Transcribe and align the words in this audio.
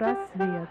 Психпросвет. 0.00 0.66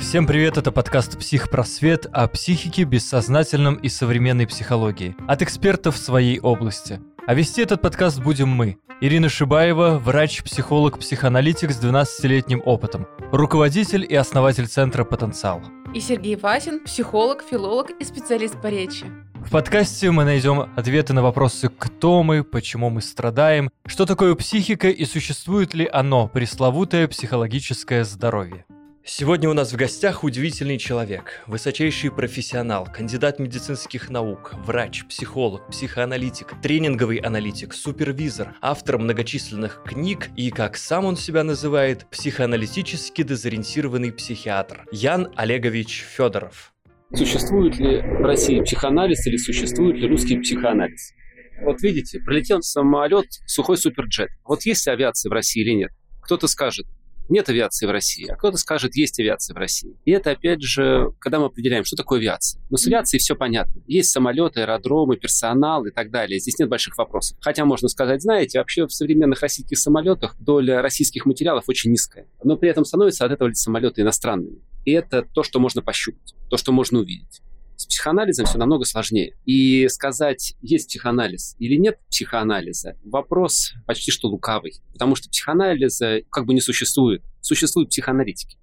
Всем 0.00 0.26
привет, 0.26 0.56
это 0.56 0.72
подкаст 0.72 1.18
«Психпросвет» 1.18 2.06
о 2.06 2.26
психике, 2.26 2.84
бессознательном 2.84 3.74
и 3.74 3.90
современной 3.90 4.46
психологии. 4.46 5.14
От 5.26 5.42
экспертов 5.42 5.96
в 5.96 5.98
своей 5.98 6.40
области. 6.40 7.02
А 7.26 7.34
вести 7.34 7.60
этот 7.60 7.82
подкаст 7.82 8.22
будем 8.22 8.48
мы. 8.48 8.78
Ирина 9.02 9.28
Шибаева, 9.28 9.98
врач, 9.98 10.42
психолог, 10.42 10.98
психоаналитик 10.98 11.70
с 11.70 11.84
12-летним 11.84 12.62
опытом, 12.64 13.06
руководитель 13.30 14.06
и 14.08 14.14
основатель 14.14 14.68
Центра 14.68 15.04
«Потенциал». 15.04 15.60
И 15.92 16.00
Сергей 16.00 16.36
Васин, 16.36 16.82
психолог, 16.82 17.42
филолог 17.42 17.90
и 17.90 18.04
специалист 18.04 18.58
по 18.62 18.68
речи. 18.68 19.04
В 19.48 19.50
подкасте 19.50 20.10
мы 20.10 20.24
найдем 20.24 20.70
ответы 20.76 21.14
на 21.14 21.22
вопросы 21.22 21.70
«Кто 21.70 22.22
мы?», 22.22 22.44
«Почему 22.44 22.90
мы 22.90 23.00
страдаем?», 23.00 23.70
«Что 23.86 24.04
такое 24.04 24.34
психика?» 24.34 24.90
и 24.90 25.06
существует 25.06 25.72
ли 25.72 25.88
оно, 25.90 26.28
пресловутое 26.28 27.08
психологическое 27.08 28.04
здоровье. 28.04 28.66
Сегодня 29.06 29.48
у 29.48 29.54
нас 29.54 29.72
в 29.72 29.76
гостях 29.76 30.22
удивительный 30.22 30.76
человек, 30.76 31.42
высочайший 31.46 32.10
профессионал, 32.10 32.86
кандидат 32.94 33.38
медицинских 33.38 34.10
наук, 34.10 34.52
врач, 34.66 35.06
психолог, 35.06 35.66
психоаналитик, 35.70 36.52
тренинговый 36.60 37.16
аналитик, 37.16 37.72
супервизор, 37.72 38.54
автор 38.60 38.98
многочисленных 38.98 39.82
книг 39.82 40.28
и, 40.36 40.50
как 40.50 40.76
сам 40.76 41.06
он 41.06 41.16
себя 41.16 41.42
называет, 41.42 42.06
психоаналитически 42.10 43.22
дезориентированный 43.22 44.12
психиатр 44.12 44.84
Ян 44.92 45.32
Олегович 45.36 46.04
Федоров. 46.06 46.74
Существует 47.14 47.78
ли 47.78 48.02
в 48.02 48.22
России 48.22 48.60
психоанализ 48.60 49.26
или 49.26 49.38
существует 49.38 49.96
ли 49.96 50.06
русский 50.06 50.38
психоанализ? 50.38 51.14
Вот 51.62 51.80
видите, 51.80 52.20
пролетел 52.20 52.60
самолет, 52.60 53.26
сухой 53.46 53.78
суперджет. 53.78 54.28
Вот 54.44 54.62
есть 54.66 54.86
ли 54.86 54.92
авиация 54.92 55.30
в 55.30 55.32
России 55.32 55.62
или 55.62 55.72
нет? 55.72 55.90
Кто-то 56.20 56.46
скажет, 56.48 56.86
нет 57.30 57.48
авиации 57.48 57.86
в 57.86 57.90
России, 57.90 58.26
а 58.30 58.36
кто-то 58.36 58.58
скажет, 58.58 58.94
есть 58.94 59.18
авиация 59.20 59.54
в 59.54 59.56
России. 59.56 59.96
И 60.04 60.10
это, 60.10 60.32
опять 60.32 60.62
же, 60.62 61.12
когда 61.18 61.38
мы 61.38 61.46
определяем, 61.46 61.84
что 61.84 61.96
такое 61.96 62.20
авиация. 62.20 62.62
Но 62.68 62.76
с 62.76 62.86
авиацией 62.86 63.20
все 63.20 63.34
понятно. 63.34 63.82
Есть 63.86 64.10
самолеты, 64.10 64.60
аэродромы, 64.60 65.16
персонал 65.16 65.86
и 65.86 65.90
так 65.90 66.10
далее. 66.10 66.38
Здесь 66.38 66.58
нет 66.58 66.68
больших 66.68 66.98
вопросов. 66.98 67.38
Хотя 67.40 67.64
можно 67.64 67.88
сказать, 67.88 68.22
знаете, 68.22 68.58
вообще 68.58 68.86
в 68.86 68.92
современных 68.92 69.40
российских 69.40 69.78
самолетах 69.78 70.36
доля 70.38 70.82
российских 70.82 71.24
материалов 71.24 71.64
очень 71.68 71.90
низкая. 71.90 72.26
Но 72.44 72.56
при 72.56 72.68
этом 72.68 72.84
становятся 72.84 73.24
от 73.24 73.32
этого 73.32 73.50
самолеты 73.54 74.02
иностранными. 74.02 74.60
И 74.88 74.92
это 74.92 75.20
то, 75.20 75.42
что 75.42 75.60
можно 75.60 75.82
пощупать, 75.82 76.34
то, 76.48 76.56
что 76.56 76.72
можно 76.72 77.00
увидеть. 77.00 77.42
С 77.76 77.84
психоанализом 77.84 78.46
все 78.46 78.56
намного 78.56 78.86
сложнее. 78.86 79.36
И 79.44 79.86
сказать, 79.88 80.54
есть 80.62 80.88
психоанализ 80.88 81.56
или 81.58 81.76
нет 81.76 81.98
психоанализа, 82.08 82.96
вопрос 83.04 83.74
почти 83.86 84.10
что 84.10 84.28
лукавый. 84.28 84.80
Потому 84.94 85.14
что 85.14 85.28
психоанализа 85.28 86.22
как 86.30 86.46
бы 86.46 86.54
не 86.54 86.62
существует. 86.62 87.22
Существуют 87.42 87.90
психоаналитики. 87.90 88.56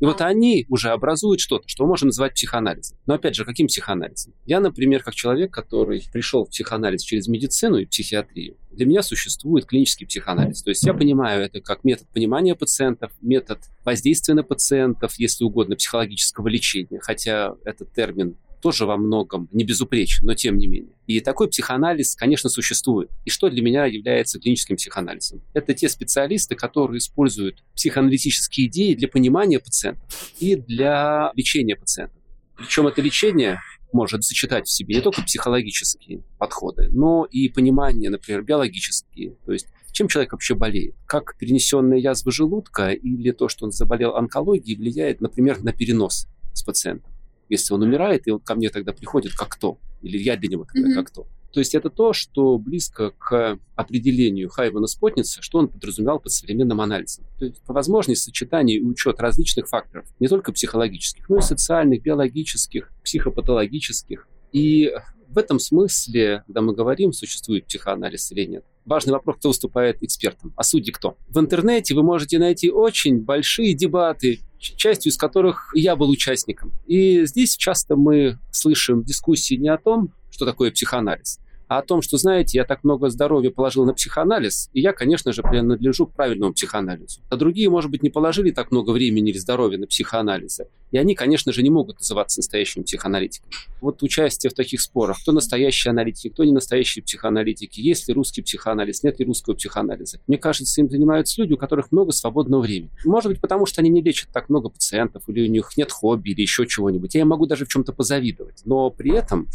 И 0.00 0.04
вот 0.04 0.20
они 0.20 0.66
уже 0.68 0.90
образуют 0.90 1.40
что-то, 1.40 1.68
что 1.68 1.84
мы 1.84 1.90
можем 1.90 2.08
называть 2.08 2.34
психоанализом. 2.34 2.98
Но 3.06 3.14
опять 3.14 3.34
же, 3.34 3.44
каким 3.44 3.68
психоанализом? 3.68 4.34
Я, 4.44 4.60
например, 4.60 5.02
как 5.02 5.14
человек, 5.14 5.52
который 5.52 6.06
пришел 6.12 6.44
в 6.44 6.50
психоанализ 6.50 7.02
через 7.02 7.28
медицину 7.28 7.78
и 7.78 7.86
психиатрию, 7.86 8.56
для 8.70 8.86
меня 8.86 9.02
существует 9.02 9.66
клинический 9.66 10.06
психоанализ. 10.06 10.62
То 10.62 10.70
есть 10.70 10.84
я 10.84 10.94
понимаю 10.94 11.42
это 11.42 11.60
как 11.60 11.84
метод 11.84 12.08
понимания 12.12 12.54
пациентов, 12.54 13.12
метод 13.20 13.60
воздействия 13.84 14.34
на 14.34 14.42
пациентов, 14.42 15.14
если 15.18 15.44
угодно, 15.44 15.76
психологического 15.76 16.48
лечения. 16.48 16.98
Хотя 17.00 17.54
этот 17.64 17.92
термин 17.92 18.36
тоже 18.64 18.86
во 18.86 18.96
многом 18.96 19.46
не 19.52 19.62
безупречен, 19.62 20.26
но 20.26 20.32
тем 20.32 20.56
не 20.56 20.66
менее. 20.66 20.94
И 21.06 21.20
такой 21.20 21.50
психоанализ, 21.50 22.16
конечно, 22.16 22.48
существует. 22.48 23.10
И 23.26 23.30
что 23.30 23.50
для 23.50 23.60
меня 23.60 23.84
является 23.84 24.40
клиническим 24.40 24.76
психоанализом? 24.76 25.42
Это 25.52 25.74
те 25.74 25.86
специалисты, 25.90 26.54
которые 26.54 26.96
используют 26.96 27.62
психоаналитические 27.74 28.68
идеи 28.68 28.94
для 28.94 29.06
понимания 29.06 29.58
пациентов 29.58 30.32
и 30.38 30.56
для 30.56 31.30
лечения 31.34 31.76
пациентов. 31.76 32.16
Причем 32.56 32.86
это 32.86 33.02
лечение 33.02 33.60
может 33.92 34.24
сочетать 34.24 34.66
в 34.66 34.70
себе 34.70 34.94
не 34.94 35.02
только 35.02 35.20
психологические 35.20 36.22
подходы, 36.38 36.88
но 36.90 37.26
и 37.30 37.50
понимание, 37.50 38.08
например, 38.08 38.44
биологические. 38.44 39.36
То 39.44 39.52
есть 39.52 39.66
чем 39.92 40.08
человек 40.08 40.32
вообще 40.32 40.54
болеет? 40.54 40.94
Как 41.04 41.36
перенесенная 41.36 41.98
язва 41.98 42.32
желудка 42.32 42.92
или 42.92 43.30
то, 43.30 43.50
что 43.50 43.66
он 43.66 43.72
заболел 43.72 44.16
онкологией, 44.16 44.78
влияет, 44.78 45.20
например, 45.20 45.62
на 45.62 45.74
перенос 45.74 46.28
с 46.54 46.62
пациентом? 46.62 47.13
Если 47.54 47.74
он 47.74 47.82
умирает, 47.82 48.26
и 48.26 48.30
он 48.30 48.40
ко 48.40 48.54
мне 48.54 48.70
тогда 48.70 48.92
приходит 48.92 49.34
как 49.34 49.48
кто, 49.48 49.78
или 50.02 50.18
я 50.18 50.36
для 50.36 50.48
него 50.48 50.66
тогда 50.72 50.90
mm-hmm. 50.90 50.94
как 50.94 51.08
кто. 51.08 51.26
То 51.54 51.60
есть 51.60 51.74
это 51.76 51.88
то, 51.88 52.12
что 52.12 52.58
близко 52.58 53.12
к 53.16 53.60
определению 53.76 54.48
Хайвана 54.48 54.88
Спотница, 54.88 55.40
что 55.40 55.58
он 55.58 55.68
подразумевал 55.68 56.18
под 56.18 56.32
современным 56.32 56.80
анализом. 56.80 57.26
То 57.38 57.44
есть 57.44 57.62
по 57.62 57.72
возможности 57.72 58.24
сочетания 58.24 58.76
и 58.76 58.82
учет 58.82 59.20
различных 59.20 59.68
факторов, 59.68 60.04
не 60.18 60.26
только 60.26 60.52
психологических, 60.52 61.28
но 61.28 61.38
и 61.38 61.40
социальных, 61.40 62.02
биологических, 62.02 62.90
психопатологических. 63.04 64.26
И 64.50 64.90
в 65.28 65.38
этом 65.38 65.60
смысле, 65.60 66.42
когда 66.46 66.60
мы 66.60 66.74
говорим, 66.74 67.12
существует 67.12 67.66
психоанализ 67.66 68.32
или 68.32 68.46
нет, 68.46 68.64
важный 68.84 69.12
вопрос, 69.12 69.36
кто 69.36 69.48
выступает 69.48 70.02
экспертом, 70.02 70.52
а 70.56 70.64
судьи 70.64 70.92
кто. 70.92 71.16
В 71.28 71.38
интернете 71.38 71.94
вы 71.94 72.02
можете 72.02 72.40
найти 72.40 72.70
очень 72.70 73.22
большие 73.22 73.74
дебаты, 73.74 74.40
частью 74.76 75.10
из 75.10 75.16
которых 75.16 75.72
я 75.74 75.96
был 75.96 76.10
участником. 76.10 76.72
И 76.86 77.24
здесь 77.26 77.56
часто 77.56 77.96
мы 77.96 78.38
слышим 78.50 79.02
дискуссии 79.02 79.54
не 79.54 79.68
о 79.68 79.78
том, 79.78 80.12
что 80.30 80.44
такое 80.44 80.70
психоанализ, 80.70 81.38
а 81.68 81.78
о 81.78 81.82
том, 81.82 82.02
что, 82.02 82.18
знаете, 82.18 82.58
я 82.58 82.64
так 82.64 82.84
много 82.84 83.10
здоровья 83.10 83.50
положил 83.50 83.84
на 83.84 83.94
психоанализ, 83.94 84.70
и 84.72 84.80
я, 84.80 84.92
конечно 84.92 85.32
же, 85.32 85.42
принадлежу 85.42 86.06
к 86.06 86.14
правильному 86.14 86.52
психоанализу. 86.52 87.20
А 87.30 87.36
другие, 87.36 87.68
может 87.70 87.90
быть, 87.90 88.02
не 88.02 88.10
положили 88.10 88.50
так 88.50 88.70
много 88.70 88.90
времени 88.90 89.30
или 89.30 89.38
здоровья 89.38 89.78
на 89.78 89.86
психоанализы, 89.86 90.68
и 90.90 90.98
они, 90.98 91.14
конечно 91.14 91.52
же, 91.52 91.62
не 91.62 91.70
могут 91.70 91.98
называться 91.98 92.38
настоящими 92.38 92.82
психоаналитиками. 92.84 93.52
Вот 93.80 94.02
участие 94.02 94.50
в 94.50 94.54
таких 94.54 94.80
спорах, 94.80 95.20
кто 95.20 95.32
настоящий 95.32 95.88
аналитик, 95.88 96.32
кто 96.32 96.44
не 96.44 96.52
настоящий 96.52 97.00
психоаналитики, 97.00 97.80
есть 97.80 98.08
ли 98.08 98.14
русский 98.14 98.42
психоанализ, 98.42 99.02
нет 99.02 99.18
ли 99.18 99.24
русского 99.24 99.54
психоанализа. 99.54 100.20
Мне 100.26 100.38
кажется, 100.38 100.80
им 100.80 100.88
занимаются 100.88 101.40
люди, 101.40 101.54
у 101.54 101.56
которых 101.56 101.90
много 101.90 102.12
свободного 102.12 102.62
времени. 102.62 102.90
Может 103.04 103.32
быть, 103.32 103.40
потому 103.40 103.66
что 103.66 103.80
они 103.80 103.90
не 103.90 104.02
лечат 104.02 104.28
так 104.32 104.48
много 104.48 104.68
пациентов, 104.68 105.24
или 105.28 105.48
у 105.48 105.50
них 105.50 105.72
нет 105.76 105.90
хобби, 105.90 106.30
или 106.30 106.42
еще 106.42 106.66
чего-нибудь. 106.66 107.14
Я 107.14 107.24
могу 107.24 107.46
даже 107.46 107.64
в 107.64 107.68
чем-то 107.68 107.92
позавидовать. 107.92 108.62
Но 108.64 108.90
при 108.90 109.12
этом 109.12 109.48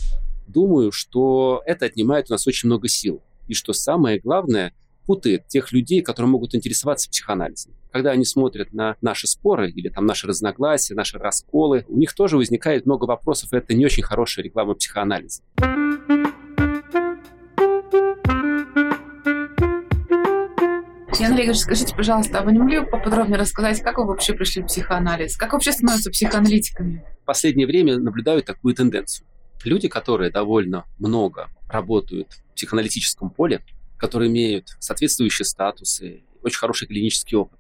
думаю, 0.52 0.92
что 0.92 1.62
это 1.66 1.86
отнимает 1.86 2.30
у 2.30 2.34
нас 2.34 2.48
очень 2.48 2.68
много 2.68 2.88
сил. 2.88 3.22
И 3.48 3.54
что 3.54 3.74
самое 3.74 4.20
главное, 4.20 4.74
путает 5.10 5.48
тех 5.48 5.72
людей, 5.72 6.04
которые 6.04 6.30
могут 6.30 6.54
интересоваться 6.54 7.10
психоанализом. 7.10 7.74
Когда 7.92 8.12
они 8.12 8.26
смотрят 8.26 8.74
на 8.74 8.96
наши 9.02 9.26
споры 9.26 9.72
или 9.72 9.90
там 9.90 10.06
наши 10.06 10.28
разногласия, 10.28 10.94
наши 10.94 11.18
расколы, 11.18 11.84
у 11.88 11.98
них 11.98 12.14
тоже 12.14 12.38
возникает 12.38 12.86
много 12.86 13.06
вопросов, 13.06 13.52
и 13.52 13.58
это 13.58 13.74
не 13.74 13.86
очень 13.86 14.04
хорошая 14.04 14.46
реклама 14.46 14.76
психоанализа. 14.76 15.42
Ян 21.20 21.34
Олегович, 21.34 21.58
скажите, 21.58 21.96
пожалуйста, 21.96 22.40
а 22.40 22.44
вы 22.44 22.52
не 22.52 22.60
могли 22.60 22.82
бы 22.82 22.86
поподробнее 22.86 23.40
рассказать, 23.40 23.82
как 23.82 23.98
вы 23.98 24.06
вообще 24.06 24.34
пришли 24.34 24.62
в 24.62 24.68
психоанализ? 24.68 25.38
Как 25.38 25.54
вообще 25.54 25.72
становятся 25.72 26.12
психоаналитиками? 26.12 27.04
В 27.24 27.26
последнее 27.26 27.66
время 27.66 27.98
наблюдаю 27.98 28.44
такую 28.44 28.76
тенденцию 28.76 29.26
люди, 29.66 29.88
которые 29.88 30.32
довольно 30.32 30.86
много 30.98 31.50
работают 31.68 32.34
в 32.52 32.56
психоаналитическом 32.56 33.30
поле, 33.30 33.64
которые 33.98 34.30
имеют 34.30 34.70
соответствующие 34.80 35.46
статусы, 35.46 36.24
очень 36.42 36.58
хороший 36.58 36.88
клинический 36.88 37.38
опыт, 37.38 37.60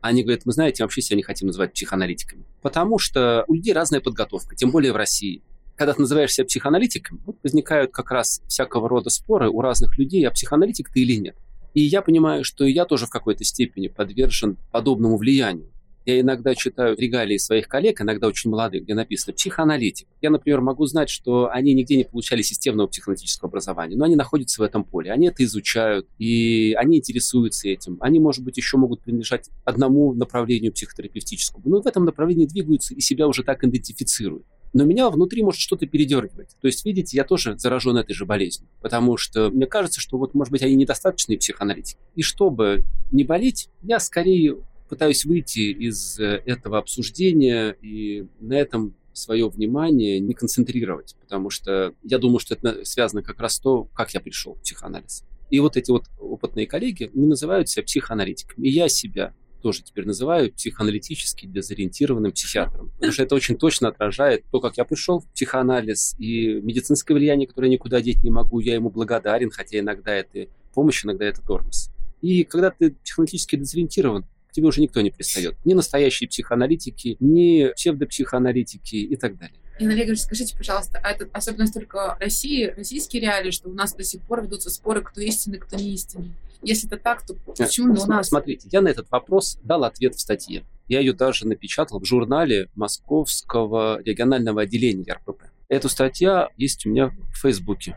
они 0.00 0.22
говорят, 0.22 0.46
мы 0.46 0.52
знаете, 0.52 0.82
вообще 0.82 1.02
себя 1.02 1.16
не 1.16 1.22
хотим 1.22 1.48
называть 1.48 1.74
психоаналитиками. 1.74 2.44
Потому 2.62 2.98
что 2.98 3.44
у 3.48 3.54
людей 3.54 3.74
разная 3.74 4.00
подготовка, 4.00 4.56
тем 4.56 4.70
более 4.70 4.92
в 4.92 4.96
России. 4.96 5.42
Когда 5.76 5.92
ты 5.94 6.00
называешь 6.00 6.32
себя 6.32 6.46
психоаналитиком, 6.46 7.20
вот 7.24 7.36
возникают 7.42 7.90
как 7.92 8.10
раз 8.10 8.42
всякого 8.46 8.88
рода 8.88 9.10
споры 9.10 9.48
у 9.50 9.60
разных 9.60 9.98
людей, 9.98 10.26
а 10.26 10.30
психоаналитик 10.30 10.90
ты 10.90 11.00
или 11.00 11.16
нет. 11.16 11.36
И 11.74 11.82
я 11.82 12.02
понимаю, 12.02 12.44
что 12.44 12.64
я 12.64 12.84
тоже 12.84 13.06
в 13.06 13.10
какой-то 13.10 13.44
степени 13.44 13.88
подвержен 13.88 14.56
подобному 14.72 15.16
влиянию. 15.16 15.70
Я 16.06 16.20
иногда 16.20 16.54
читаю 16.54 16.96
регалии 16.96 17.36
своих 17.36 17.68
коллег, 17.68 18.00
иногда 18.00 18.26
очень 18.26 18.50
молодых, 18.50 18.84
где 18.84 18.94
написано 18.94 19.34
«психоаналитик». 19.34 20.08
Я, 20.22 20.30
например, 20.30 20.60
могу 20.60 20.86
знать, 20.86 21.10
что 21.10 21.50
они 21.50 21.74
нигде 21.74 21.96
не 21.96 22.04
получали 22.04 22.42
системного 22.42 22.86
психоаналитического 22.86 23.48
образования, 23.48 23.96
но 23.96 24.04
они 24.04 24.16
находятся 24.16 24.62
в 24.62 24.64
этом 24.64 24.84
поле, 24.84 25.12
они 25.12 25.28
это 25.28 25.44
изучают, 25.44 26.06
и 26.18 26.74
они 26.78 26.98
интересуются 26.98 27.68
этим. 27.68 27.98
Они, 28.00 28.18
может 28.18 28.42
быть, 28.42 28.56
еще 28.56 28.76
могут 28.76 29.02
принадлежать 29.02 29.50
одному 29.64 30.14
направлению 30.14 30.72
психотерапевтическому, 30.72 31.62
но 31.68 31.82
в 31.82 31.86
этом 31.86 32.04
направлении 32.04 32.46
двигаются 32.46 32.94
и 32.94 33.00
себя 33.00 33.28
уже 33.28 33.42
так 33.42 33.62
идентифицируют. 33.62 34.46
Но 34.72 34.84
меня 34.84 35.10
внутри 35.10 35.42
может 35.42 35.60
что-то 35.60 35.86
передергивать. 35.86 36.56
То 36.60 36.68
есть, 36.68 36.84
видите, 36.84 37.16
я 37.16 37.24
тоже 37.24 37.58
заражен 37.58 37.96
этой 37.96 38.14
же 38.14 38.24
болезнью. 38.24 38.68
Потому 38.80 39.16
что 39.16 39.50
мне 39.50 39.66
кажется, 39.66 40.00
что 40.00 40.16
вот, 40.16 40.34
может 40.34 40.52
быть, 40.52 40.62
они 40.62 40.76
недостаточные 40.76 41.38
психоаналитики. 41.38 41.98
И 42.14 42.22
чтобы 42.22 42.84
не 43.10 43.24
болеть, 43.24 43.68
я 43.82 43.98
скорее 43.98 44.58
пытаюсь 44.90 45.24
выйти 45.24 45.60
из 45.60 46.18
э, 46.18 46.42
этого 46.44 46.78
обсуждения 46.78 47.76
и 47.80 48.26
на 48.40 48.54
этом 48.54 48.94
свое 49.12 49.48
внимание 49.48 50.20
не 50.20 50.34
концентрировать, 50.34 51.16
потому 51.20 51.50
что 51.50 51.94
я 52.02 52.18
думаю, 52.18 52.40
что 52.40 52.54
это 52.54 52.84
связано 52.84 53.22
как 53.22 53.40
раз 53.40 53.58
то, 53.58 53.84
как 53.94 54.12
я 54.14 54.20
пришел 54.20 54.54
в 54.54 54.60
психоанализ. 54.60 55.24
И 55.50 55.58
вот 55.60 55.76
эти 55.76 55.90
вот 55.90 56.04
опытные 56.18 56.66
коллеги 56.66 57.10
не 57.14 57.26
называют 57.26 57.68
себя 57.68 57.82
психоаналитиками. 57.84 58.66
И 58.66 58.70
я 58.70 58.88
себя 58.88 59.34
тоже 59.62 59.82
теперь 59.82 60.06
называю 60.06 60.52
психоаналитически 60.52 61.46
дезориентированным 61.46 62.32
психиатром. 62.32 62.90
Потому 62.92 63.12
что 63.12 63.22
это 63.24 63.34
очень 63.34 63.56
точно 63.56 63.88
отражает 63.88 64.44
то, 64.50 64.60
как 64.60 64.78
я 64.78 64.84
пришел 64.84 65.20
в 65.20 65.26
психоанализ 65.32 66.14
и 66.18 66.60
медицинское 66.62 67.14
влияние, 67.14 67.46
которое 67.46 67.66
я 67.66 67.74
никуда 67.74 68.00
деть 68.00 68.22
не 68.22 68.30
могу. 68.30 68.60
Я 68.60 68.74
ему 68.74 68.90
благодарен, 68.90 69.50
хотя 69.50 69.80
иногда 69.80 70.14
это 70.14 70.46
помощь, 70.72 71.04
иногда 71.04 71.26
это 71.26 71.42
тормоз. 71.42 71.90
И 72.22 72.44
когда 72.44 72.70
ты 72.70 72.92
психоаналитически 72.92 73.56
дезориентирован, 73.56 74.24
тебе 74.52 74.66
уже 74.66 74.80
никто 74.80 75.00
не 75.00 75.10
пристает. 75.10 75.56
Ни 75.64 75.74
настоящие 75.74 76.28
психоаналитики, 76.28 77.16
ни 77.20 77.72
псевдопсихоаналитики 77.74 78.96
и 78.96 79.16
так 79.16 79.38
далее. 79.38 79.56
Инна 79.78 79.94
Олегович, 79.94 80.20
скажите, 80.20 80.54
пожалуйста, 80.56 81.00
а 81.02 81.10
это 81.10 81.28
особенность 81.32 81.72
только 81.72 82.16
России, 82.20 82.66
российские 82.66 83.22
реалии, 83.22 83.50
что 83.50 83.70
у 83.70 83.72
нас 83.72 83.94
до 83.94 84.04
сих 84.04 84.20
пор 84.22 84.42
ведутся 84.42 84.68
споры, 84.68 85.00
кто 85.00 85.22
истинный, 85.22 85.58
кто 85.58 85.76
не 85.76 85.94
истинный? 85.94 86.32
Если 86.62 86.86
это 86.86 86.98
так, 86.98 87.24
то 87.26 87.34
почему 87.56 87.94
не 87.94 88.00
у 88.00 88.06
нас? 88.06 88.28
Смотрите, 88.28 88.68
я 88.70 88.82
на 88.82 88.88
этот 88.88 89.10
вопрос 89.10 89.58
дал 89.62 89.84
ответ 89.84 90.14
в 90.14 90.20
статье. 90.20 90.64
Я 90.88 91.00
ее 91.00 91.14
даже 91.14 91.46
напечатал 91.46 92.00
в 92.00 92.04
журнале 92.04 92.68
Московского 92.74 94.02
регионального 94.02 94.62
отделения 94.62 95.14
РПП. 95.14 95.44
Эта 95.68 95.88
статья 95.88 96.48
есть 96.56 96.84
у 96.84 96.90
меня 96.90 97.08
в 97.08 97.40
Фейсбуке. 97.40 97.96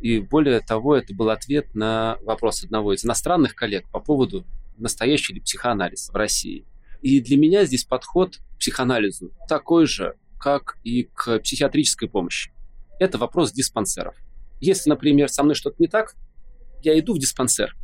И 0.00 0.18
более 0.20 0.60
того, 0.60 0.94
это 0.94 1.14
был 1.14 1.30
ответ 1.30 1.74
на 1.74 2.18
вопрос 2.22 2.62
одного 2.62 2.92
из 2.92 3.04
иностранных 3.04 3.54
коллег 3.54 3.88
по 3.90 3.98
поводу 3.98 4.44
настоящий 4.78 5.34
ли 5.34 5.40
психоанализ 5.40 6.08
в 6.08 6.14
России. 6.14 6.66
И 7.02 7.20
для 7.20 7.36
меня 7.36 7.64
здесь 7.64 7.84
подход 7.84 8.36
к 8.36 8.58
психоанализу 8.58 9.32
такой 9.48 9.86
же, 9.86 10.14
как 10.38 10.78
и 10.84 11.04
к 11.04 11.38
психиатрической 11.40 12.08
помощи. 12.08 12.52
Это 12.98 13.18
вопрос 13.18 13.52
диспансеров. 13.52 14.14
Если, 14.60 14.88
например, 14.88 15.28
со 15.28 15.42
мной 15.42 15.54
что-то 15.54 15.76
не 15.78 15.88
так, 15.88 16.14
я 16.82 16.98
иду 16.98 17.14
в 17.14 17.18
диспансер, 17.18 17.76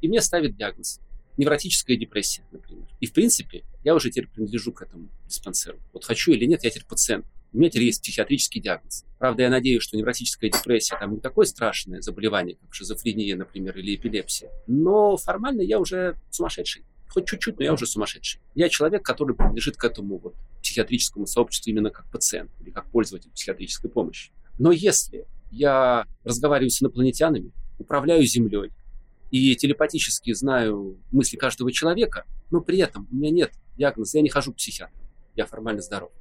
и 0.00 0.08
мне 0.08 0.20
ставят 0.20 0.56
диагноз. 0.56 1.00
Невротическая 1.36 1.96
депрессия, 1.96 2.44
например. 2.50 2.86
И, 3.00 3.06
в 3.06 3.12
принципе, 3.12 3.64
я 3.84 3.94
уже 3.94 4.10
теперь 4.10 4.28
принадлежу 4.28 4.72
к 4.72 4.82
этому 4.82 5.08
диспансеру. 5.26 5.78
Вот 5.92 6.04
хочу 6.04 6.32
или 6.32 6.46
нет, 6.46 6.64
я 6.64 6.70
теперь 6.70 6.86
пациент. 6.86 7.26
У 7.56 7.58
меня 7.58 7.70
теперь 7.70 7.84
есть 7.84 8.02
психиатрический 8.02 8.60
диагноз. 8.60 9.06
Правда, 9.18 9.44
я 9.44 9.48
надеюсь, 9.48 9.82
что 9.82 9.96
невротическая 9.96 10.50
депрессия 10.50 10.94
там 11.00 11.14
не 11.14 11.20
такое 11.20 11.46
страшное 11.46 12.02
заболевание, 12.02 12.56
как 12.56 12.74
шизофрения, 12.74 13.34
например, 13.34 13.78
или 13.78 13.94
эпилепсия. 13.94 14.50
Но 14.66 15.16
формально 15.16 15.62
я 15.62 15.80
уже 15.80 16.20
сумасшедший. 16.28 16.84
Хоть 17.08 17.26
чуть-чуть, 17.26 17.58
но 17.58 17.64
я 17.64 17.72
уже 17.72 17.86
сумасшедший. 17.86 18.42
Я 18.54 18.68
человек, 18.68 19.02
который 19.06 19.34
принадлежит 19.34 19.78
к 19.78 19.84
этому 19.84 20.18
вот 20.18 20.34
психиатрическому 20.60 21.24
сообществу 21.24 21.70
именно 21.70 21.88
как 21.88 22.04
пациент 22.10 22.50
или 22.60 22.68
как 22.68 22.90
пользователь 22.90 23.30
психиатрической 23.30 23.88
помощи. 23.88 24.32
Но 24.58 24.70
если 24.70 25.24
я 25.50 26.04
разговариваю 26.24 26.68
с 26.68 26.82
инопланетянами, 26.82 27.52
управляю 27.78 28.22
Землей, 28.26 28.70
и 29.30 29.56
телепатически 29.56 30.34
знаю 30.34 30.98
мысли 31.10 31.38
каждого 31.38 31.72
человека, 31.72 32.26
но 32.50 32.60
при 32.60 32.80
этом 32.80 33.08
у 33.10 33.14
меня 33.14 33.30
нет 33.30 33.52
диагноза, 33.78 34.18
я 34.18 34.22
не 34.22 34.28
хожу 34.28 34.52
к 34.52 34.56
психиатру, 34.56 35.00
я 35.36 35.46
формально 35.46 35.80
здоров. 35.80 36.12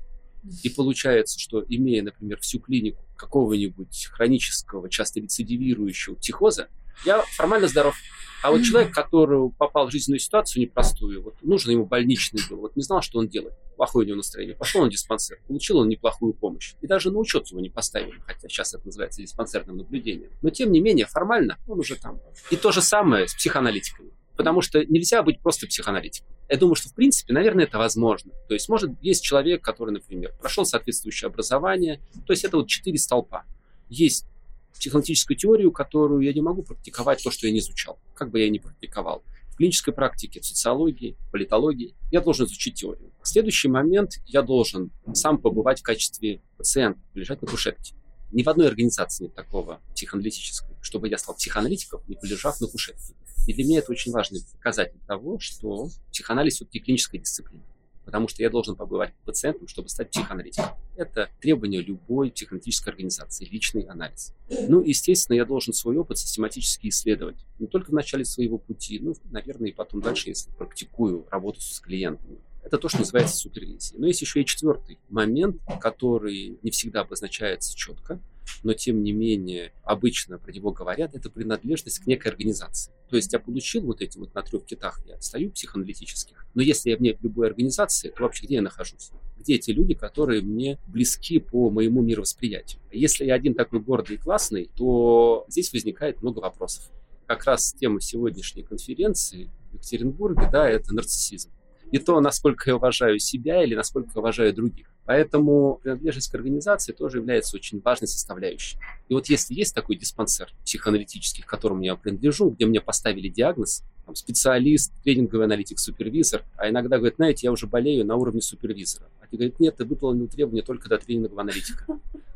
И 0.64 0.70
получается, 0.70 1.40
что 1.40 1.64
имея, 1.68 2.04
например, 2.04 2.40
всю 2.40 2.60
клинику 2.60 3.04
какого-нибудь 3.16 4.08
хронического, 4.12 4.90
часто 4.90 5.20
рецидивирующего 5.20 6.16
психоза, 6.16 6.70
я 7.06 7.22
формально 7.36 7.68
здоров. 7.68 7.96
А 8.42 8.52
вот 8.52 8.62
человек, 8.62 8.94
который 8.94 9.50
попал 9.50 9.88
в 9.88 9.92
жизненную 9.92 10.20
ситуацию 10.20 10.62
непростую, 10.62 11.24
вот 11.24 11.36
нужен 11.42 11.72
ему 11.72 11.86
больничный 11.86 12.42
был, 12.48 12.58
вот 12.58 12.76
не 12.76 12.84
знал, 12.84 13.02
что 13.02 13.18
он 13.18 13.28
делает, 13.28 13.56
плохое 13.76 14.06
у 14.06 14.08
него 14.08 14.18
настроение, 14.18 14.56
пошел 14.56 14.84
на 14.84 14.90
диспансер, 14.90 15.40
получил 15.48 15.80
он 15.80 15.90
неплохую 15.90 16.34
помощь. 16.34 16.76
И 16.82 16.88
даже 16.88 17.10
на 17.10 17.18
учет 17.18 17.48
его 17.48 17.60
не 17.60 17.70
поставили, 17.70 18.22
хотя 18.26 18.48
сейчас 18.48 18.74
это 18.76 18.86
называется 18.86 19.22
диспансерным 19.22 19.78
наблюдением. 19.78 20.30
Но 20.44 20.52
тем 20.52 20.72
не 20.72 20.80
менее, 20.80 21.08
формально 21.08 21.58
он 21.68 21.80
уже 21.80 21.96
там. 21.96 22.22
И 22.52 22.56
то 22.56 22.72
же 22.72 22.82
самое 22.82 23.28
с 23.28 23.34
психоаналитиками. 23.34 24.12
Потому 24.36 24.62
что 24.62 24.84
нельзя 24.86 25.24
быть 25.24 25.40
просто 25.40 25.68
психоаналитиком. 25.68 26.28
Я 26.50 26.58
думаю, 26.58 26.76
что 26.76 26.90
в 26.90 26.94
принципе, 26.94 27.34
наверное, 27.34 27.66
это 27.66 27.78
возможно. 27.78 28.32
То 28.48 28.54
есть, 28.54 28.70
может, 28.70 28.92
есть 29.02 29.24
человек, 29.24 29.64
который, 29.64 29.92
например, 29.92 30.34
прошел 30.40 30.66
соответствующее 30.66 31.28
образование. 31.28 32.02
То 32.28 32.34
есть, 32.34 32.44
это 32.44 32.58
вот 32.58 32.68
четыре 32.68 32.98
столпа. 32.98 33.46
Есть 33.90 34.26
психоаналитическую 34.74 35.38
теорию, 35.38 35.72
которую 35.72 36.22
я 36.22 36.34
не 36.34 36.42
могу 36.42 36.64
практиковать 36.64 37.24
то, 37.24 37.32
что 37.32 37.48
я 37.48 37.54
не 37.54 37.60
изучал, 37.60 37.98
как 38.14 38.30
бы 38.30 38.40
я 38.40 38.50
ни 38.50 38.60
практиковал. 38.60 39.24
В 39.50 39.58
клинической 39.58 39.94
практике, 39.94 40.42
в 40.42 40.46
социологии, 40.46 41.16
политологии 41.32 41.96
я 42.12 42.20
должен 42.20 42.46
изучить 42.46 42.76
теорию. 42.76 43.12
В 43.22 43.28
следующий 43.28 43.70
момент 43.70 44.20
я 44.26 44.42
должен 44.42 44.92
сам 45.14 45.38
побывать 45.38 45.80
в 45.80 45.84
качестве 45.84 46.42
пациента, 46.58 47.00
лежать 47.14 47.42
на 47.42 47.48
кушетке. 47.48 47.96
Ни 48.36 48.44
в 48.44 48.50
одной 48.50 48.68
организации 48.68 49.24
нет 49.24 49.34
такого 49.34 49.80
психоаналитической, 49.94 50.76
чтобы 50.82 51.08
я 51.08 51.18
стал 51.18 51.36
психоаналитиком, 51.36 52.02
не 52.10 52.16
полежав 52.16 52.60
на 52.60 52.68
кушетке. 52.68 53.14
И 53.48 53.54
для 53.54 53.64
меня 53.64 53.80
это 53.80 53.94
очень 53.94 54.12
важный 54.12 54.42
показатель 54.52 55.00
того, 55.08 55.40
что 55.40 55.88
психоанализ 56.12 56.56
все-таки 56.56 56.82
клиническая 56.82 57.22
дисциплина 57.22 57.64
потому 58.04 58.28
что 58.28 58.44
я 58.44 58.52
должен 58.52 58.76
побывать 58.76 59.14
пациентом, 59.26 59.68
чтобы 59.68 59.90
стать 59.90 60.12
психоаналитиком. 60.12 60.78
Это 60.96 61.28
требование 61.42 61.82
любой 61.82 62.30
психоаналитической 62.30 62.92
организации, 62.92 63.46
личный 63.46 63.82
анализ. 63.82 64.32
Ну, 64.48 64.84
естественно, 64.84 65.36
я 65.36 65.44
должен 65.44 65.74
свой 65.74 65.98
опыт 65.98 66.20
систематически 66.20 66.90
исследовать. 66.90 67.38
Не 67.58 67.66
только 67.66 67.90
в 67.90 67.94
начале 67.94 68.24
своего 68.24 68.60
пути, 68.60 69.00
но, 69.00 69.16
наверное, 69.32 69.70
и 69.70 69.74
потом 69.74 70.02
дальше, 70.02 70.30
если 70.30 70.52
практикую 70.52 71.26
работу 71.32 71.62
с 71.62 71.80
клиентами. 71.80 72.38
Это 72.66 72.80
то, 72.80 72.90
что 72.90 73.00
называется 73.00 73.38
супервизией. 73.38 74.00
Но 74.00 74.08
есть 74.08 74.22
еще 74.22 74.42
и 74.42 74.46
четвертый 74.46 74.98
момент, 75.10 75.62
который 75.80 76.58
не 76.64 76.72
всегда 76.72 77.02
обозначается 77.02 77.78
четко, 77.78 78.20
но 78.64 78.74
тем 78.74 79.04
не 79.04 79.12
менее 79.12 79.72
обычно 79.84 80.40
про 80.40 80.52
него 80.52 80.72
говорят, 80.72 81.14
это 81.14 81.30
принадлежность 81.30 82.00
к 82.00 82.08
некой 82.08 82.32
организации. 82.32 82.92
То 83.08 83.18
есть 83.18 83.32
я 83.34 83.40
получил 83.40 83.84
вот 83.84 84.02
эти 84.02 84.18
вот 84.18 84.34
на 84.34 84.42
трех 84.42 84.66
китах, 84.66 85.00
я 85.06 85.22
стою 85.22 85.52
психоаналитических, 85.52 86.44
но 86.56 86.64
если 86.64 86.90
я 86.90 86.98
вне 86.98 87.16
любой 87.22 87.48
организации, 87.48 88.10
то 88.10 88.24
вообще 88.24 88.48
где 88.48 88.56
я 88.56 88.62
нахожусь? 88.64 89.12
Где 89.38 89.56
эти 89.56 89.70
люди, 89.70 89.94
которые 89.94 90.42
мне 90.42 90.80
близки 90.88 91.38
по 91.38 91.70
моему 91.70 92.02
мировосприятию? 92.02 92.82
Если 92.92 93.26
я 93.26 93.36
один 93.36 93.54
такой 93.54 93.80
гордый 93.80 94.16
и 94.16 94.20
классный, 94.20 94.72
то 94.76 95.46
здесь 95.50 95.72
возникает 95.72 96.24
много 96.24 96.40
вопросов. 96.40 96.90
Как 97.28 97.46
раз 97.46 97.74
тема 97.74 98.02
сегодняшней 98.02 98.64
конференции 98.64 99.52
в 99.70 99.76
Екатеринбурге, 99.76 100.50
да, 100.52 100.68
это 100.68 100.96
нарциссизм 100.96 101.52
и 101.96 101.98
то, 101.98 102.20
насколько 102.20 102.70
я 102.70 102.76
уважаю 102.76 103.20
себя 103.20 103.64
или 103.64 103.74
насколько 103.74 104.10
я 104.14 104.20
уважаю 104.20 104.54
других. 104.54 104.88
Поэтому 105.06 105.80
принадлежность 105.82 106.30
к 106.30 106.36
организации 106.36 106.92
тоже 106.92 107.20
является 107.20 107.56
очень 107.56 107.80
важной 107.80 108.10
составляющей. 108.10 108.78
И 109.08 109.14
вот 109.14 109.28
если 109.28 109.54
есть 109.54 109.74
такой 109.74 109.96
диспансер 109.96 110.52
психоаналитический, 110.66 111.42
к 111.42 111.48
которому 111.48 111.84
я 111.84 111.96
принадлежу, 111.96 112.50
где 112.50 112.66
мне 112.66 112.82
поставили 112.82 113.30
диагноз, 113.30 113.84
там, 114.06 114.14
специалист, 114.14 114.92
тренинговый 115.04 115.46
аналитик, 115.46 115.80
супервизор, 115.80 116.44
а 116.58 116.70
иногда 116.70 116.98
говорит, 116.98 117.16
знаете, 117.16 117.48
я 117.48 117.54
уже 117.54 117.66
болею 117.66 118.06
на 118.06 118.18
уровне 118.18 118.42
супервизора. 118.42 119.10
А 119.22 119.28
ты 119.28 119.38
говорит, 119.38 119.62
нет, 119.62 119.78
ты 119.78 119.86
выполнил 119.86 120.28
требования 120.28 120.64
только 120.64 120.90
до 120.90 120.98
тренингового 120.98 121.44
аналитика. 121.44 121.86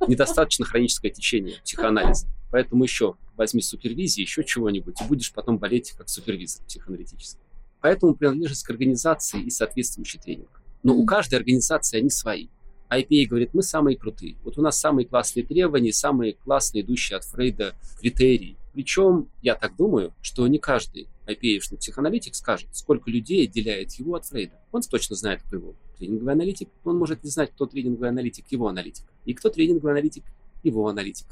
Недостаточно 0.07 0.63
хроническое 0.63 1.12
течение 1.12 1.57
психоанализа. 1.65 2.27
Поэтому 2.50 2.86
еще 2.86 3.15
возьми 3.36 3.62
супервизии, 3.62 4.22
еще 4.22 4.45
чего-нибудь, 4.45 5.01
и 5.01 5.03
будешь 5.03 5.34
потом 5.34 5.57
болеть 5.57 5.91
как 5.98 6.07
супервизор 6.07 6.65
психоаналитический. 6.65 7.49
Поэтому 7.81 8.15
принадлежность 8.15 8.63
к 8.63 8.69
организации 8.69 9.41
и 9.41 9.50
соответствующий 9.50 10.19
тренинг. 10.19 10.62
Но 10.83 10.95
у 10.95 11.05
каждой 11.05 11.36
организации 11.36 12.00
они 12.00 12.09
свои. 12.09 12.48
IPA 12.89 13.27
говорит, 13.27 13.53
мы 13.53 13.62
самые 13.62 13.98
крутые. 13.98 14.36
Вот 14.43 14.57
у 14.57 14.62
нас 14.62 14.79
самые 14.79 15.05
классные 15.05 15.45
требования, 15.45 15.93
самые 15.93 16.33
классные, 16.33 16.81
идущие 16.81 17.17
от 17.17 17.24
Фрейда 17.25 17.75
критерии. 18.00 18.57
Причем, 18.74 19.29
я 19.41 19.55
так 19.55 19.75
думаю, 19.75 20.13
что 20.21 20.48
не 20.48 20.57
каждый 20.57 21.07
IPA-шный 21.27 21.77
психоаналитик 21.77 22.33
скажет, 22.33 22.69
сколько 22.75 23.12
людей 23.12 23.45
отделяет 23.48 23.91
его 23.93 24.15
от 24.15 24.25
Фрейда. 24.25 24.59
Он 24.71 24.81
точно 24.81 25.15
знает, 25.15 25.43
кто 25.43 25.57
его 25.57 25.75
тренинговый 25.98 26.33
аналитик. 26.33 26.69
Он 26.83 26.98
может 26.98 27.24
не 27.24 27.29
знать, 27.29 27.51
кто 27.51 27.67
тренинговый 27.67 28.09
аналитик, 28.09 28.45
его 28.50 28.67
аналитик. 28.67 29.05
И 29.25 29.33
кто 29.33 29.50
тренинговый 29.50 29.91
аналитик, 29.91 30.24
его 30.63 30.88
аналитик. 30.88 31.27